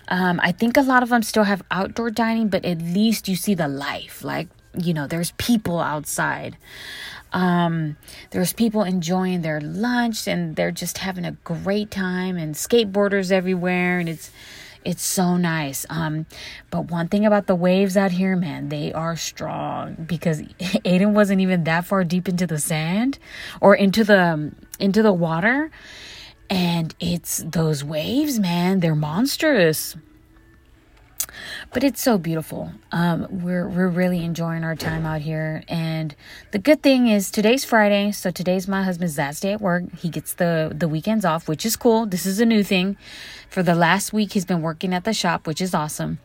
Um, 0.08 0.40
I 0.42 0.52
think 0.52 0.76
a 0.76 0.82
lot 0.82 1.02
of 1.02 1.08
them 1.08 1.22
still 1.22 1.44
have 1.44 1.62
outdoor 1.70 2.10
dining, 2.10 2.48
but 2.48 2.64
at 2.64 2.78
least 2.82 3.28
you 3.28 3.36
see 3.36 3.54
the 3.54 3.68
life. 3.68 4.22
Like, 4.22 4.48
you 4.76 4.92
know, 4.92 5.06
there's 5.06 5.30
people 5.32 5.80
outside. 5.80 6.56
Um, 7.32 7.96
there's 8.30 8.52
people 8.52 8.82
enjoying 8.82 9.40
their 9.40 9.60
lunch 9.60 10.26
and 10.28 10.54
they're 10.54 10.70
just 10.70 10.98
having 10.98 11.24
a 11.24 11.32
great 11.44 11.90
time 11.90 12.36
and 12.36 12.54
skateboarders 12.54 13.32
everywhere 13.32 14.00
and 14.00 14.08
it's 14.08 14.30
it's 14.84 15.02
so 15.02 15.36
nice. 15.36 15.86
Um, 15.88 16.26
but 16.70 16.90
one 16.90 17.08
thing 17.08 17.24
about 17.26 17.46
the 17.46 17.54
waves 17.54 17.96
out 17.96 18.12
here, 18.12 18.36
man, 18.36 18.68
they 18.68 18.92
are 18.92 19.16
strong 19.16 19.94
because 20.06 20.42
Aiden 20.84 21.12
wasn't 21.12 21.40
even 21.40 21.64
that 21.64 21.84
far 21.86 22.04
deep 22.04 22.28
into 22.28 22.46
the 22.46 22.58
sand 22.58 23.18
or 23.60 23.74
into 23.74 24.04
the 24.04 24.20
um, 24.20 24.56
into 24.78 25.02
the 25.02 25.12
water, 25.12 25.70
and 26.50 26.94
it's 27.00 27.42
those 27.46 27.84
waves, 27.84 28.38
man. 28.38 28.80
They're 28.80 28.94
monstrous 28.94 29.96
but 31.72 31.82
it's 31.82 32.02
so 32.02 32.18
beautiful. 32.18 32.70
Um, 32.92 33.26
we're 33.30 33.66
we're 33.68 33.88
really 33.88 34.24
enjoying 34.24 34.62
our 34.62 34.76
time 34.76 35.06
out 35.06 35.22
here, 35.22 35.62
and 35.68 36.14
the 36.50 36.58
good 36.58 36.82
thing 36.82 37.08
is 37.08 37.30
today's 37.30 37.64
Friday, 37.64 38.12
so 38.12 38.30
today's 38.30 38.68
my 38.68 38.82
husband's 38.82 39.16
last 39.16 39.42
day 39.42 39.52
at 39.52 39.60
work. 39.60 39.84
He 39.98 40.08
gets 40.10 40.34
the 40.34 40.72
the 40.74 40.86
weekends 40.88 41.24
off, 41.24 41.48
which 41.48 41.64
is 41.64 41.76
cool. 41.76 42.04
This 42.06 42.26
is 42.26 42.40
a 42.40 42.46
new 42.46 42.62
thing. 42.62 42.96
For 43.48 43.62
the 43.62 43.74
last 43.74 44.12
week, 44.12 44.32
he's 44.32 44.44
been 44.44 44.62
working 44.62 44.92
at 44.92 45.04
the 45.04 45.12
shop, 45.14 45.46
which 45.46 45.60
is 45.60 45.74
awesome. 45.74 46.18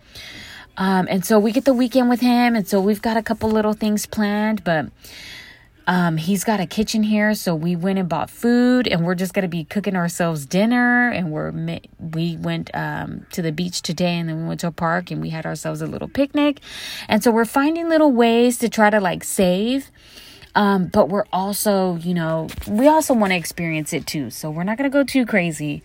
Um, 0.75 1.07
and 1.09 1.25
so 1.25 1.39
we 1.39 1.51
get 1.51 1.65
the 1.65 1.73
weekend 1.73 2.09
with 2.09 2.21
him, 2.21 2.55
and 2.55 2.67
so 2.67 2.79
we've 2.81 3.01
got 3.01 3.17
a 3.17 3.23
couple 3.23 3.49
little 3.49 3.73
things 3.73 4.05
planned, 4.05 4.63
but 4.63 4.87
um, 5.87 6.17
he's 6.17 6.43
got 6.43 6.59
a 6.59 6.65
kitchen 6.65 7.01
here, 7.01 7.33
so 7.33 7.55
we 7.55 7.77
went 7.77 7.97
and 7.97 8.09
bought 8.09 8.29
food, 8.29 8.87
and 8.87 9.05
we're 9.05 9.15
just 9.15 9.33
gonna 9.33 9.47
be 9.47 9.63
cooking 9.63 9.95
ourselves 9.95 10.45
dinner. 10.45 11.09
And 11.09 11.31
we're 11.31 11.79
we 11.97 12.35
went 12.35 12.69
um, 12.73 13.25
to 13.31 13.41
the 13.41 13.53
beach 13.53 13.81
today, 13.81 14.19
and 14.19 14.27
then 14.27 14.41
we 14.41 14.47
went 14.49 14.59
to 14.59 14.67
a 14.67 14.71
park, 14.71 15.11
and 15.11 15.21
we 15.21 15.29
had 15.29 15.45
ourselves 15.45 15.81
a 15.81 15.87
little 15.87 16.09
picnic. 16.09 16.59
And 17.07 17.23
so 17.23 17.31
we're 17.31 17.45
finding 17.45 17.87
little 17.87 18.11
ways 18.11 18.57
to 18.59 18.69
try 18.69 18.89
to 18.89 18.99
like 18.99 19.23
save. 19.23 19.89
Um, 20.55 20.87
but 20.87 21.07
we're 21.07 21.25
also, 21.31 21.97
you 21.97 22.13
know, 22.13 22.47
we 22.67 22.87
also 22.87 23.13
want 23.13 23.31
to 23.31 23.37
experience 23.37 23.93
it 23.93 24.07
too. 24.07 24.29
So 24.31 24.49
we're 24.49 24.63
not 24.63 24.77
going 24.77 24.89
to 24.89 24.93
go 24.93 25.03
too 25.03 25.25
crazy. 25.25 25.83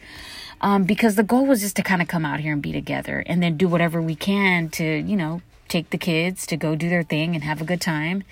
Um, 0.62 0.85
because 0.85 1.17
the 1.17 1.23
goal 1.25 1.45
was 1.45 1.61
just 1.61 1.77
to 1.77 1.83
kind 1.83 2.01
of 2.01 2.09
come 2.09 2.25
out 2.25 2.41
here 2.41 2.53
and 2.53 2.62
be 2.62 2.73
together 2.73 3.23
and 3.27 3.43
then 3.43 3.57
do 3.57 3.69
whatever 3.69 4.01
we 4.01 4.15
can 4.15 4.69
to, 4.71 4.85
you 4.85 5.17
know, 5.17 5.43
take 5.69 5.91
the 5.91 5.99
kids 5.99 6.47
to 6.47 6.57
go 6.57 6.75
do 6.75 6.88
their 6.88 7.03
thing 7.03 7.35
and 7.35 7.45
have 7.45 7.61
a 7.61 7.65
good 7.65 7.81
time 7.81 8.25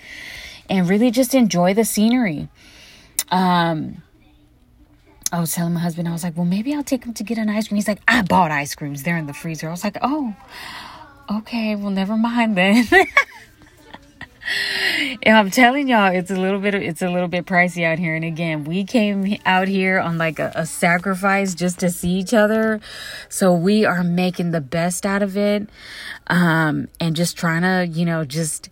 and 0.71 0.87
really 0.89 1.11
just 1.11 1.35
enjoy 1.35 1.73
the 1.73 1.83
scenery. 1.83 2.47
Um, 3.29 4.01
I 5.31 5.41
was 5.41 5.53
telling 5.53 5.73
my 5.73 5.81
husband, 5.81 6.07
I 6.07 6.13
was 6.13 6.23
like, 6.23 6.37
well, 6.37 6.45
maybe 6.45 6.73
I'll 6.73 6.81
take 6.81 7.03
him 7.03 7.13
to 7.15 7.23
get 7.23 7.37
an 7.37 7.49
ice 7.49 7.67
cream. 7.67 7.75
He's 7.75 7.89
like, 7.89 8.01
I 8.07 8.21
bought 8.21 8.51
ice 8.51 8.73
creams. 8.73 9.03
They're 9.03 9.17
in 9.17 9.27
the 9.27 9.33
freezer. 9.33 9.67
I 9.67 9.71
was 9.71 9.83
like, 9.83 9.97
oh, 10.01 10.33
okay, 11.29 11.75
well, 11.75 11.91
never 11.91 12.15
mind 12.15 12.55
then. 12.55 12.87
and 15.23 15.37
I'm 15.37 15.51
telling 15.51 15.89
y'all, 15.89 16.13
it's 16.13 16.31
a 16.31 16.37
little 16.37 16.61
bit, 16.61 16.73
it's 16.73 17.01
a 17.01 17.09
little 17.09 17.27
bit 17.27 17.45
pricey 17.45 17.83
out 17.83 17.99
here. 17.99 18.15
And 18.15 18.23
again, 18.23 18.63
we 18.63 18.85
came 18.85 19.37
out 19.45 19.67
here 19.67 19.99
on 19.99 20.17
like 20.17 20.39
a, 20.39 20.53
a 20.55 20.65
sacrifice 20.65 21.53
just 21.53 21.79
to 21.79 21.89
see 21.89 22.11
each 22.11 22.33
other. 22.33 22.79
So 23.27 23.53
we 23.53 23.83
are 23.83 24.05
making 24.05 24.51
the 24.51 24.61
best 24.61 25.05
out 25.05 25.21
of 25.21 25.35
it. 25.35 25.67
Um, 26.27 26.87
and 26.97 27.13
just 27.13 27.37
trying 27.37 27.63
to, 27.63 27.91
you 27.93 28.05
know, 28.05 28.23
just 28.23 28.69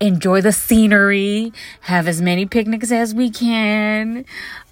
enjoy 0.00 0.40
the 0.40 0.52
scenery, 0.52 1.52
have 1.82 2.08
as 2.08 2.20
many 2.22 2.46
picnics 2.46 2.90
as 2.90 3.14
we 3.14 3.30
can. 3.30 4.24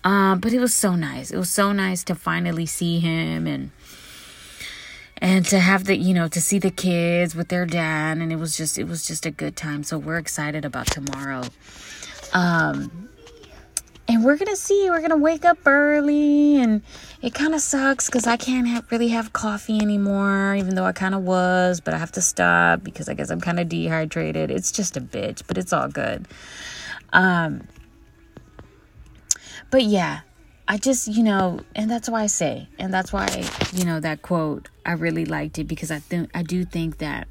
Um, 0.05 0.41
but 0.41 0.53
it 0.53 0.59
was 0.59 0.75
so 0.75 0.95
nice. 0.95 1.31
It 1.31 1.37
was 1.37 1.51
so 1.51 1.73
nice 1.73 2.03
to 2.05 2.15
finally 2.15 2.67
see 2.67 2.99
him 2.99 3.47
and 3.47 3.71
and 5.21 5.45
to 5.47 5.59
have 5.59 5.85
the 5.85 5.97
you 5.97 6.15
know 6.15 6.29
to 6.29 6.41
see 6.41 6.59
the 6.59 6.71
kids 6.71 7.35
with 7.35 7.49
their 7.49 7.67
dad 7.67 8.19
and 8.19 8.33
it 8.33 8.37
was 8.37 8.57
just 8.57 8.79
it 8.79 8.85
was 8.85 9.05
just 9.05 9.27
a 9.27 9.31
good 9.33 9.57
time 9.57 9.83
so 9.83 9.99
we're 9.99 10.17
excited 10.19 10.65
about 10.65 10.87
tomorrow 10.87 11.43
um 12.33 13.09
and 14.09 14.25
we're 14.25 14.37
gonna 14.37 14.57
see 14.57 14.89
we're 14.91 15.01
gonna 15.01 15.17
wake 15.17 15.45
up 15.45 15.59
early 15.67 16.57
and 16.57 16.83
it 17.21 17.35
kind 17.35 17.55
of 17.55 17.61
sucks 17.61 18.07
because 18.07 18.27
i 18.27 18.37
can't 18.37 18.85
really 18.91 19.09
have 19.09 19.33
coffee 19.33 19.79
anymore 19.79 20.55
even 20.55 20.75
though 20.75 20.85
i 20.85 20.93
kind 20.93 21.15
of 21.15 21.23
was 21.23 21.81
but 21.81 21.95
i 21.95 21.99
have 21.99 22.13
to 22.13 22.23
stop 22.23 22.83
because 22.83 23.09
i 23.09 23.15
guess 23.15 23.31
i'm 23.31 23.41
kind 23.41 23.61
of 23.61 23.69
dehydrated. 23.69 24.51
It's 24.51 24.73
just 24.73 24.97
a 24.97 25.01
bitch 25.01 25.43
but 25.47 25.59
it's 25.59 25.73
all 25.73 25.89
good. 25.89 26.27
Um 27.13 27.69
but 29.71 29.85
yeah 29.85 30.21
I 30.71 30.77
just, 30.77 31.09
you 31.09 31.23
know, 31.23 31.61
and 31.75 31.91
that's 31.91 32.11
why 32.11 32.25
I 32.25 32.27
say, 32.27 32.69
and 32.79 32.93
that's 32.93 33.11
why, 33.11 33.43
you 33.73 33.87
know, 33.87 34.01
that 34.01 34.21
quote, 34.21 34.69
I 34.85 34.93
really 34.93 35.25
liked 35.25 35.59
it 35.59 35.65
because 35.65 35.91
I 35.91 35.99
think, 35.99 36.31
I 36.35 36.43
do 36.43 36.67
think 36.67 36.99
that 36.99 37.27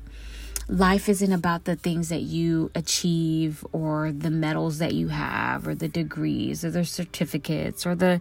life 0.69 1.07
isn't 1.07 1.31
about 1.31 1.63
the 1.63 1.75
things 1.75 2.09
that 2.09 2.21
you 2.21 2.69
achieve 2.75 3.65
or 3.71 4.11
the 4.11 4.29
medals 4.29 4.79
that 4.79 4.93
you 4.93 5.07
have 5.07 5.67
or 5.67 5.75
the 5.75 5.87
degrees 5.87 6.65
or 6.65 6.71
the 6.71 6.83
certificates 6.83 7.85
or 7.85 7.95
the 7.95 8.19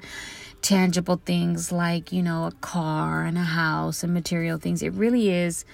tangible 0.62 1.20
things 1.24 1.72
like, 1.72 2.12
you 2.12 2.22
know, 2.22 2.46
a 2.46 2.52
car 2.52 3.24
and 3.24 3.36
a 3.36 3.42
house 3.42 4.02
and 4.02 4.14
material 4.14 4.58
things. 4.58 4.82
It 4.82 4.92
really 4.92 5.30
is 5.30 5.64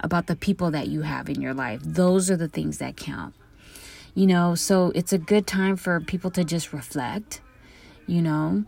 about 0.00 0.26
the 0.26 0.36
people 0.36 0.70
that 0.72 0.88
you 0.88 1.02
have 1.02 1.28
in 1.28 1.40
your 1.40 1.54
life. 1.54 1.80
Those 1.84 2.30
are 2.30 2.36
the 2.36 2.48
things 2.48 2.78
that 2.78 2.96
count. 2.96 3.34
You 4.14 4.26
know, 4.26 4.56
so 4.56 4.90
it's 4.96 5.12
a 5.12 5.18
good 5.18 5.46
time 5.46 5.76
for 5.76 6.00
people 6.00 6.30
to 6.32 6.42
just 6.44 6.72
reflect 6.72 7.40
you 8.08 8.22
know, 8.22 8.64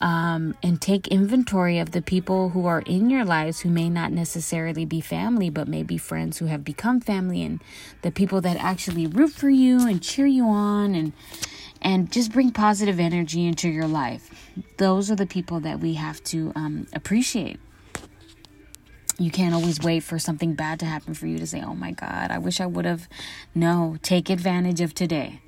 um, 0.00 0.54
and 0.62 0.80
take 0.80 1.08
inventory 1.08 1.78
of 1.78 1.92
the 1.92 2.02
people 2.02 2.50
who 2.50 2.66
are 2.66 2.80
in 2.80 3.10
your 3.10 3.24
lives 3.24 3.60
who 3.60 3.70
may 3.70 3.88
not 3.88 4.12
necessarily 4.12 4.84
be 4.84 5.00
family, 5.00 5.50
but 5.50 5.68
maybe 5.68 5.96
friends 5.96 6.38
who 6.38 6.46
have 6.46 6.64
become 6.64 7.00
family, 7.00 7.42
and 7.42 7.62
the 8.02 8.10
people 8.10 8.40
that 8.42 8.56
actually 8.58 9.06
root 9.06 9.32
for 9.32 9.48
you 9.48 9.86
and 9.86 10.02
cheer 10.02 10.26
you 10.26 10.44
on 10.44 10.94
and 10.94 11.12
and 11.82 12.10
just 12.10 12.32
bring 12.32 12.50
positive 12.50 12.98
energy 12.98 13.46
into 13.46 13.68
your 13.68 13.86
life. 13.86 14.30
Those 14.78 15.10
are 15.10 15.16
the 15.16 15.26
people 15.26 15.60
that 15.60 15.78
we 15.78 15.94
have 15.94 16.22
to 16.24 16.52
um, 16.56 16.86
appreciate. 16.92 17.60
You 19.18 19.30
can't 19.30 19.54
always 19.54 19.80
wait 19.80 20.02
for 20.02 20.18
something 20.18 20.54
bad 20.54 20.80
to 20.80 20.86
happen 20.86 21.14
for 21.14 21.26
you 21.26 21.38
to 21.38 21.46
say, 21.46 21.62
"Oh 21.62 21.74
my 21.74 21.92
God, 21.92 22.30
I 22.30 22.38
wish 22.38 22.60
I 22.60 22.66
would 22.66 22.84
have." 22.84 23.08
No, 23.54 23.96
take 24.02 24.28
advantage 24.28 24.80
of 24.80 24.92
today 24.92 25.40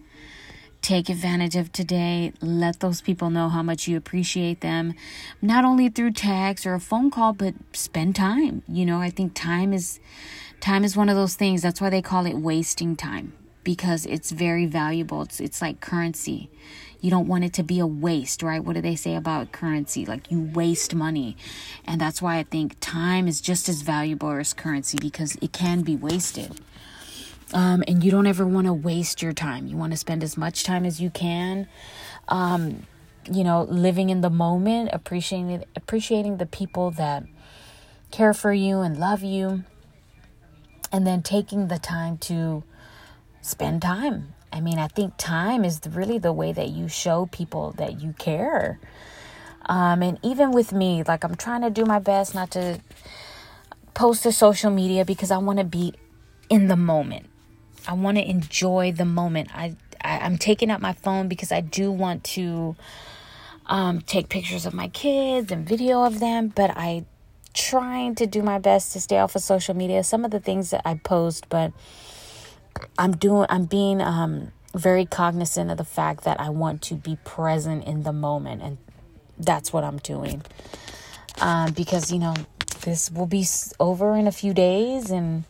take 0.82 1.08
advantage 1.08 1.56
of 1.56 1.72
today. 1.72 2.32
Let 2.40 2.80
those 2.80 3.00
people 3.00 3.30
know 3.30 3.48
how 3.48 3.62
much 3.62 3.88
you 3.88 3.96
appreciate 3.96 4.60
them, 4.60 4.94
not 5.42 5.64
only 5.64 5.88
through 5.88 6.12
text 6.12 6.66
or 6.66 6.74
a 6.74 6.80
phone 6.80 7.10
call, 7.10 7.32
but 7.32 7.54
spend 7.72 8.16
time. 8.16 8.62
You 8.68 8.86
know, 8.86 9.00
I 9.00 9.10
think 9.10 9.34
time 9.34 9.72
is 9.72 10.00
time 10.60 10.84
is 10.84 10.96
one 10.96 11.08
of 11.08 11.16
those 11.16 11.34
things. 11.34 11.62
That's 11.62 11.80
why 11.80 11.90
they 11.90 12.02
call 12.02 12.26
it 12.26 12.36
wasting 12.36 12.96
time 12.96 13.32
because 13.64 14.06
it's 14.06 14.30
very 14.30 14.66
valuable. 14.66 15.22
It's 15.22 15.40
it's 15.40 15.60
like 15.60 15.80
currency. 15.80 16.50
You 17.00 17.10
don't 17.10 17.28
want 17.28 17.44
it 17.44 17.52
to 17.54 17.62
be 17.62 17.78
a 17.78 17.86
waste, 17.86 18.42
right? 18.42 18.64
What 18.64 18.74
do 18.74 18.80
they 18.80 18.96
say 18.96 19.14
about 19.14 19.52
currency? 19.52 20.04
Like 20.04 20.30
you 20.32 20.50
waste 20.52 20.94
money. 20.94 21.36
And 21.86 22.00
that's 22.00 22.20
why 22.20 22.38
I 22.38 22.42
think 22.42 22.76
time 22.80 23.28
is 23.28 23.40
just 23.40 23.68
as 23.68 23.82
valuable 23.82 24.32
as 24.32 24.52
currency 24.52 24.98
because 25.00 25.36
it 25.40 25.52
can 25.52 25.82
be 25.82 25.94
wasted. 25.94 26.60
Um, 27.54 27.82
and 27.88 28.04
you 28.04 28.10
don't 28.10 28.26
ever 28.26 28.46
want 28.46 28.66
to 28.66 28.74
waste 28.74 29.22
your 29.22 29.32
time. 29.32 29.66
You 29.66 29.76
want 29.76 29.92
to 29.92 29.96
spend 29.96 30.22
as 30.22 30.36
much 30.36 30.64
time 30.64 30.84
as 30.84 31.00
you 31.00 31.10
can. 31.10 31.66
Um, 32.28 32.86
you 33.30 33.44
know, 33.44 33.62
living 33.62 34.10
in 34.10 34.20
the 34.20 34.30
moment, 34.30 34.90
appreciating 34.92 35.64
appreciating 35.76 36.36
the 36.36 36.46
people 36.46 36.90
that 36.92 37.24
care 38.10 38.34
for 38.34 38.52
you 38.52 38.80
and 38.80 38.98
love 38.98 39.22
you, 39.22 39.64
and 40.92 41.06
then 41.06 41.22
taking 41.22 41.68
the 41.68 41.78
time 41.78 42.18
to 42.18 42.64
spend 43.40 43.82
time. 43.82 44.34
I 44.52 44.60
mean, 44.60 44.78
I 44.78 44.88
think 44.88 45.14
time 45.18 45.64
is 45.64 45.80
really 45.88 46.18
the 46.18 46.32
way 46.32 46.52
that 46.52 46.68
you 46.68 46.88
show 46.88 47.26
people 47.26 47.72
that 47.72 48.00
you 48.00 48.14
care. 48.18 48.78
Um, 49.66 50.02
and 50.02 50.18
even 50.22 50.52
with 50.52 50.72
me, 50.72 51.02
like 51.02 51.24
I'm 51.24 51.34
trying 51.34 51.62
to 51.62 51.70
do 51.70 51.84
my 51.84 51.98
best 51.98 52.34
not 52.34 52.50
to 52.52 52.80
post 53.92 54.22
to 54.22 54.32
social 54.32 54.70
media 54.70 55.04
because 55.04 55.30
I 55.30 55.38
want 55.38 55.58
to 55.58 55.64
be 55.64 55.92
in 56.48 56.68
the 56.68 56.76
moment. 56.76 57.26
I 57.86 57.94
want 57.94 58.18
to 58.18 58.28
enjoy 58.28 58.92
the 58.92 59.04
moment. 59.04 59.50
I, 59.54 59.76
I 60.02 60.18
am 60.26 60.38
taking 60.38 60.70
out 60.70 60.80
my 60.80 60.92
phone 60.92 61.28
because 61.28 61.52
I 61.52 61.60
do 61.60 61.90
want 61.90 62.24
to 62.24 62.76
um, 63.66 64.00
take 64.00 64.28
pictures 64.28 64.66
of 64.66 64.74
my 64.74 64.88
kids 64.88 65.52
and 65.52 65.66
video 65.68 66.04
of 66.04 66.20
them, 66.20 66.48
but 66.48 66.70
I 66.76 67.04
trying 67.54 68.14
to 68.14 68.26
do 68.26 68.42
my 68.42 68.58
best 68.58 68.92
to 68.92 69.00
stay 69.00 69.18
off 69.18 69.34
of 69.34 69.42
social 69.42 69.74
media. 69.74 70.04
Some 70.04 70.24
of 70.24 70.30
the 70.30 70.40
things 70.40 70.70
that 70.70 70.82
I 70.84 70.94
post, 70.94 71.48
but 71.48 71.72
I'm 72.98 73.16
doing 73.16 73.46
I'm 73.48 73.64
being 73.64 74.00
um, 74.00 74.52
very 74.74 75.04
cognizant 75.04 75.70
of 75.70 75.76
the 75.76 75.84
fact 75.84 76.24
that 76.24 76.40
I 76.40 76.50
want 76.50 76.82
to 76.82 76.94
be 76.94 77.16
present 77.24 77.84
in 77.84 78.02
the 78.02 78.12
moment, 78.12 78.62
and 78.62 78.78
that's 79.38 79.72
what 79.72 79.84
I'm 79.84 79.98
doing. 79.98 80.42
Um, 81.40 81.72
because 81.72 82.10
you 82.12 82.18
know 82.18 82.34
this 82.82 83.10
will 83.10 83.26
be 83.26 83.46
over 83.80 84.16
in 84.16 84.26
a 84.26 84.32
few 84.32 84.54
days, 84.54 85.10
and 85.10 85.44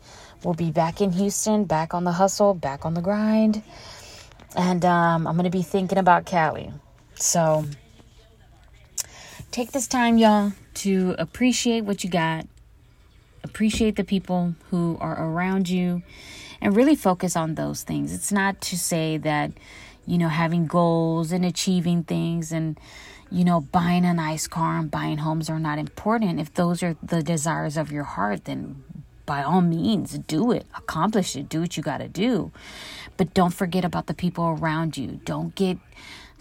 We'll 0.45 0.55
be 0.55 0.71
back 0.71 1.01
in 1.01 1.13
Houston, 1.13 1.65
back 1.65 1.95
on 1.95 2.05
the 2.05 2.13
hustle, 2.13 2.55
back 2.55 2.85
on 2.87 2.95
the 2.95 3.01
grind. 3.01 3.63
And 4.57 4.85
um, 4.85 5.27
I'm 5.27 5.35
going 5.35 5.45
to 5.45 5.51
be 5.51 5.63
thinking 5.63 5.99
about 5.99 6.27
Cali. 6.27 6.73
So 7.17 7.65
take 9.51 9.73
this 9.73 9.89
time, 9.89 10.17
y'all, 10.17 10.53
to 10.75 11.17
appreciate 11.19 11.83
what 11.83 12.05
you 12.05 12.11
got, 12.11 12.47
appreciate 13.43 13.97
the 13.97 14.05
people 14.05 14.55
who 14.71 14.97
are 15.01 15.21
around 15.21 15.69
you, 15.69 16.03
and 16.61 16.75
really 16.75 16.95
focus 16.95 17.37
on 17.37 17.55
those 17.55 17.83
things. 17.83 18.13
It's 18.13 18.33
not 18.33 18.61
to 18.63 18.79
say 18.79 19.19
that, 19.19 19.53
you 20.07 20.19
know, 20.19 20.29
having 20.29 20.67
goals 20.67 21.33
and 21.33 21.45
achieving 21.45 22.05
things 22.05 22.53
and 22.53 22.79
you 23.31 23.45
know, 23.45 23.61
buying 23.61 24.05
a 24.05 24.15
nice 24.15 24.47
car 24.47 24.79
and 24.79 24.91
buying 24.91 25.19
homes 25.19 25.51
are 25.51 25.59
not 25.59 25.79
important. 25.79 26.41
If 26.41 26.55
those 26.55 26.83
are 26.83 26.97
the 27.03 27.23
desires 27.23 27.77
of 27.77 27.93
your 27.93 28.05
heart, 28.05 28.47
then 28.47 28.83
by 29.29 29.43
all 29.43 29.61
means, 29.61 30.19
do 30.21 30.51
it, 30.51 30.67
accomplish 30.75 31.37
it, 31.37 31.51
do 31.51 31.61
what 31.61 31.77
you 31.77 31.83
got 31.83 31.99
to 31.99 32.09
do. 32.09 32.51
But 33.19 33.35
don't 33.35 33.53
forget 33.53 33.85
about 33.85 34.07
the 34.07 34.15
people 34.15 34.47
around 34.47 34.97
you. 34.97 35.21
Don't 35.27 35.55
get 35.55 35.77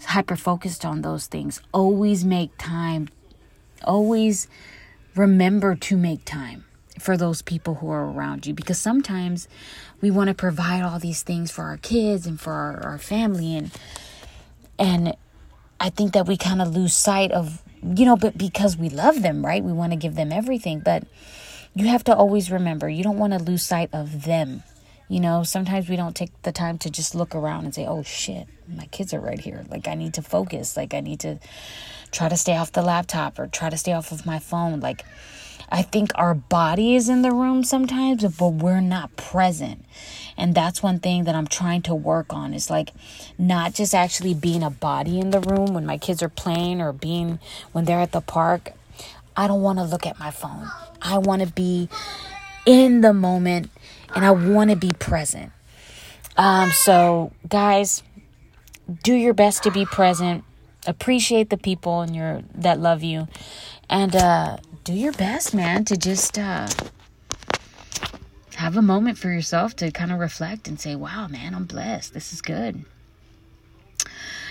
hyper 0.06 0.36
focused 0.36 0.86
on 0.86 1.02
those 1.02 1.26
things. 1.26 1.60
Always 1.72 2.24
make 2.24 2.50
time. 2.56 3.10
Always 3.84 4.48
remember 5.14 5.74
to 5.74 5.98
make 5.98 6.24
time 6.24 6.64
for 6.98 7.18
those 7.18 7.42
people 7.42 7.74
who 7.74 7.90
are 7.90 8.10
around 8.10 8.46
you 8.46 8.54
because 8.54 8.78
sometimes 8.78 9.48
we 10.00 10.10
want 10.10 10.28
to 10.28 10.34
provide 10.34 10.82
all 10.82 10.98
these 10.98 11.22
things 11.22 11.50
for 11.50 11.64
our 11.64 11.76
kids 11.76 12.26
and 12.26 12.40
for 12.40 12.52
our, 12.52 12.80
our 12.84 12.98
family 12.98 13.54
and 13.54 13.70
and 14.80 15.16
I 15.78 15.90
think 15.90 16.12
that 16.14 16.26
we 16.26 16.36
kind 16.36 16.60
of 16.60 16.74
lose 16.74 16.96
sight 16.96 17.30
of 17.30 17.62
you 17.82 18.04
know 18.04 18.16
but 18.16 18.36
because 18.36 18.76
we 18.76 18.88
love 18.88 19.22
them 19.22 19.46
right 19.46 19.62
we 19.62 19.72
want 19.72 19.92
to 19.92 19.96
give 19.96 20.16
them 20.16 20.32
everything 20.32 20.80
but 20.80 21.04
you 21.74 21.86
have 21.86 22.04
to 22.04 22.14
always 22.14 22.50
remember 22.50 22.88
you 22.88 23.04
don't 23.04 23.18
want 23.18 23.32
to 23.32 23.38
lose 23.38 23.62
sight 23.62 23.90
of 23.92 24.24
them. 24.24 24.62
You 25.08 25.20
know, 25.20 25.42
sometimes 25.42 25.88
we 25.88 25.96
don't 25.96 26.14
take 26.14 26.42
the 26.42 26.52
time 26.52 26.76
to 26.78 26.90
just 26.90 27.14
look 27.14 27.34
around 27.34 27.64
and 27.64 27.74
say, 27.74 27.86
oh 27.86 28.02
shit, 28.02 28.46
my 28.68 28.86
kids 28.86 29.14
are 29.14 29.20
right 29.20 29.40
here. 29.40 29.64
Like, 29.70 29.88
I 29.88 29.94
need 29.94 30.14
to 30.14 30.22
focus. 30.22 30.76
Like, 30.76 30.92
I 30.92 31.00
need 31.00 31.20
to 31.20 31.38
try 32.10 32.28
to 32.28 32.36
stay 32.36 32.56
off 32.56 32.72
the 32.72 32.82
laptop 32.82 33.38
or 33.38 33.46
try 33.46 33.70
to 33.70 33.78
stay 33.78 33.92
off 33.92 34.12
of 34.12 34.26
my 34.26 34.38
phone. 34.38 34.80
Like, 34.80 35.04
I 35.70 35.82
think 35.82 36.12
our 36.14 36.34
body 36.34 36.94
is 36.94 37.08
in 37.08 37.22
the 37.22 37.32
room 37.32 37.62
sometimes, 37.62 38.24
but 38.36 38.48
we're 38.48 38.80
not 38.80 39.16
present. 39.16 39.84
And 40.36 40.54
that's 40.54 40.82
one 40.82 40.98
thing 40.98 41.24
that 41.24 41.34
I'm 41.34 41.46
trying 41.46 41.82
to 41.82 41.94
work 41.94 42.32
on 42.32 42.54
is 42.54 42.70
like 42.70 42.92
not 43.36 43.74
just 43.74 43.94
actually 43.94 44.34
being 44.34 44.62
a 44.62 44.70
body 44.70 45.18
in 45.18 45.30
the 45.30 45.40
room 45.40 45.74
when 45.74 45.84
my 45.84 45.98
kids 45.98 46.22
are 46.22 46.28
playing 46.28 46.80
or 46.80 46.92
being 46.92 47.38
when 47.72 47.84
they're 47.84 48.00
at 48.00 48.12
the 48.12 48.20
park. 48.20 48.72
I 49.36 49.46
don't 49.46 49.62
want 49.62 49.78
to 49.78 49.84
look 49.84 50.06
at 50.06 50.18
my 50.18 50.30
phone. 50.30 50.68
I 51.00 51.18
want 51.18 51.42
to 51.42 51.48
be 51.48 51.88
in 52.66 53.00
the 53.00 53.12
moment 53.12 53.70
and 54.14 54.24
I 54.24 54.30
want 54.30 54.70
to 54.70 54.76
be 54.76 54.92
present. 54.98 55.52
Um, 56.36 56.70
so, 56.70 57.32
guys, 57.48 58.02
do 59.02 59.12
your 59.12 59.34
best 59.34 59.62
to 59.64 59.70
be 59.70 59.84
present. 59.84 60.44
Appreciate 60.86 61.50
the 61.50 61.56
people 61.56 62.02
in 62.02 62.14
your 62.14 62.42
that 62.54 62.78
love 62.78 63.02
you, 63.02 63.28
and 63.90 64.14
uh, 64.14 64.58
do 64.84 64.92
your 64.92 65.12
best, 65.12 65.52
man, 65.52 65.84
to 65.86 65.96
just 65.96 66.38
uh, 66.38 66.68
have 68.54 68.76
a 68.76 68.82
moment 68.82 69.18
for 69.18 69.30
yourself 69.30 69.74
to 69.76 69.90
kind 69.90 70.12
of 70.12 70.18
reflect 70.20 70.68
and 70.68 70.80
say, 70.80 70.94
"Wow, 70.94 71.26
man, 71.26 71.54
I'm 71.54 71.64
blessed. 71.64 72.14
This 72.14 72.32
is 72.32 72.40
good." 72.40 72.84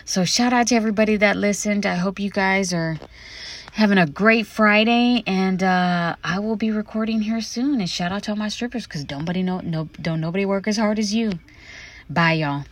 So, 0.03 0.25
shout 0.25 0.53
out 0.53 0.67
to 0.67 0.75
everybody 0.75 1.15
that 1.15 1.37
listened. 1.37 1.85
I 1.85 1.95
hope 1.95 2.19
you 2.19 2.29
guys 2.29 2.73
are 2.73 2.99
having 3.77 3.99
a 3.99 4.07
great 4.07 4.47
Friday, 4.47 5.23
and 5.27 5.61
uh, 5.61 6.15
I 6.23 6.39
will 6.39 6.55
be 6.55 6.71
recording 6.71 7.21
here 7.21 7.41
soon. 7.41 7.79
And 7.79 7.87
shout 7.87 8.11
out 8.11 8.23
to 8.23 8.31
all 8.31 8.35
my 8.35 8.49
strippers 8.49 8.87
because 8.87 9.07
nobody 9.07 9.43
know 9.43 9.59
no 9.59 9.87
don't 10.01 10.19
nobody 10.19 10.45
work 10.45 10.67
as 10.67 10.77
hard 10.77 10.97
as 10.97 11.13
you. 11.13 11.33
Bye, 12.09 12.33
y'all. 12.33 12.65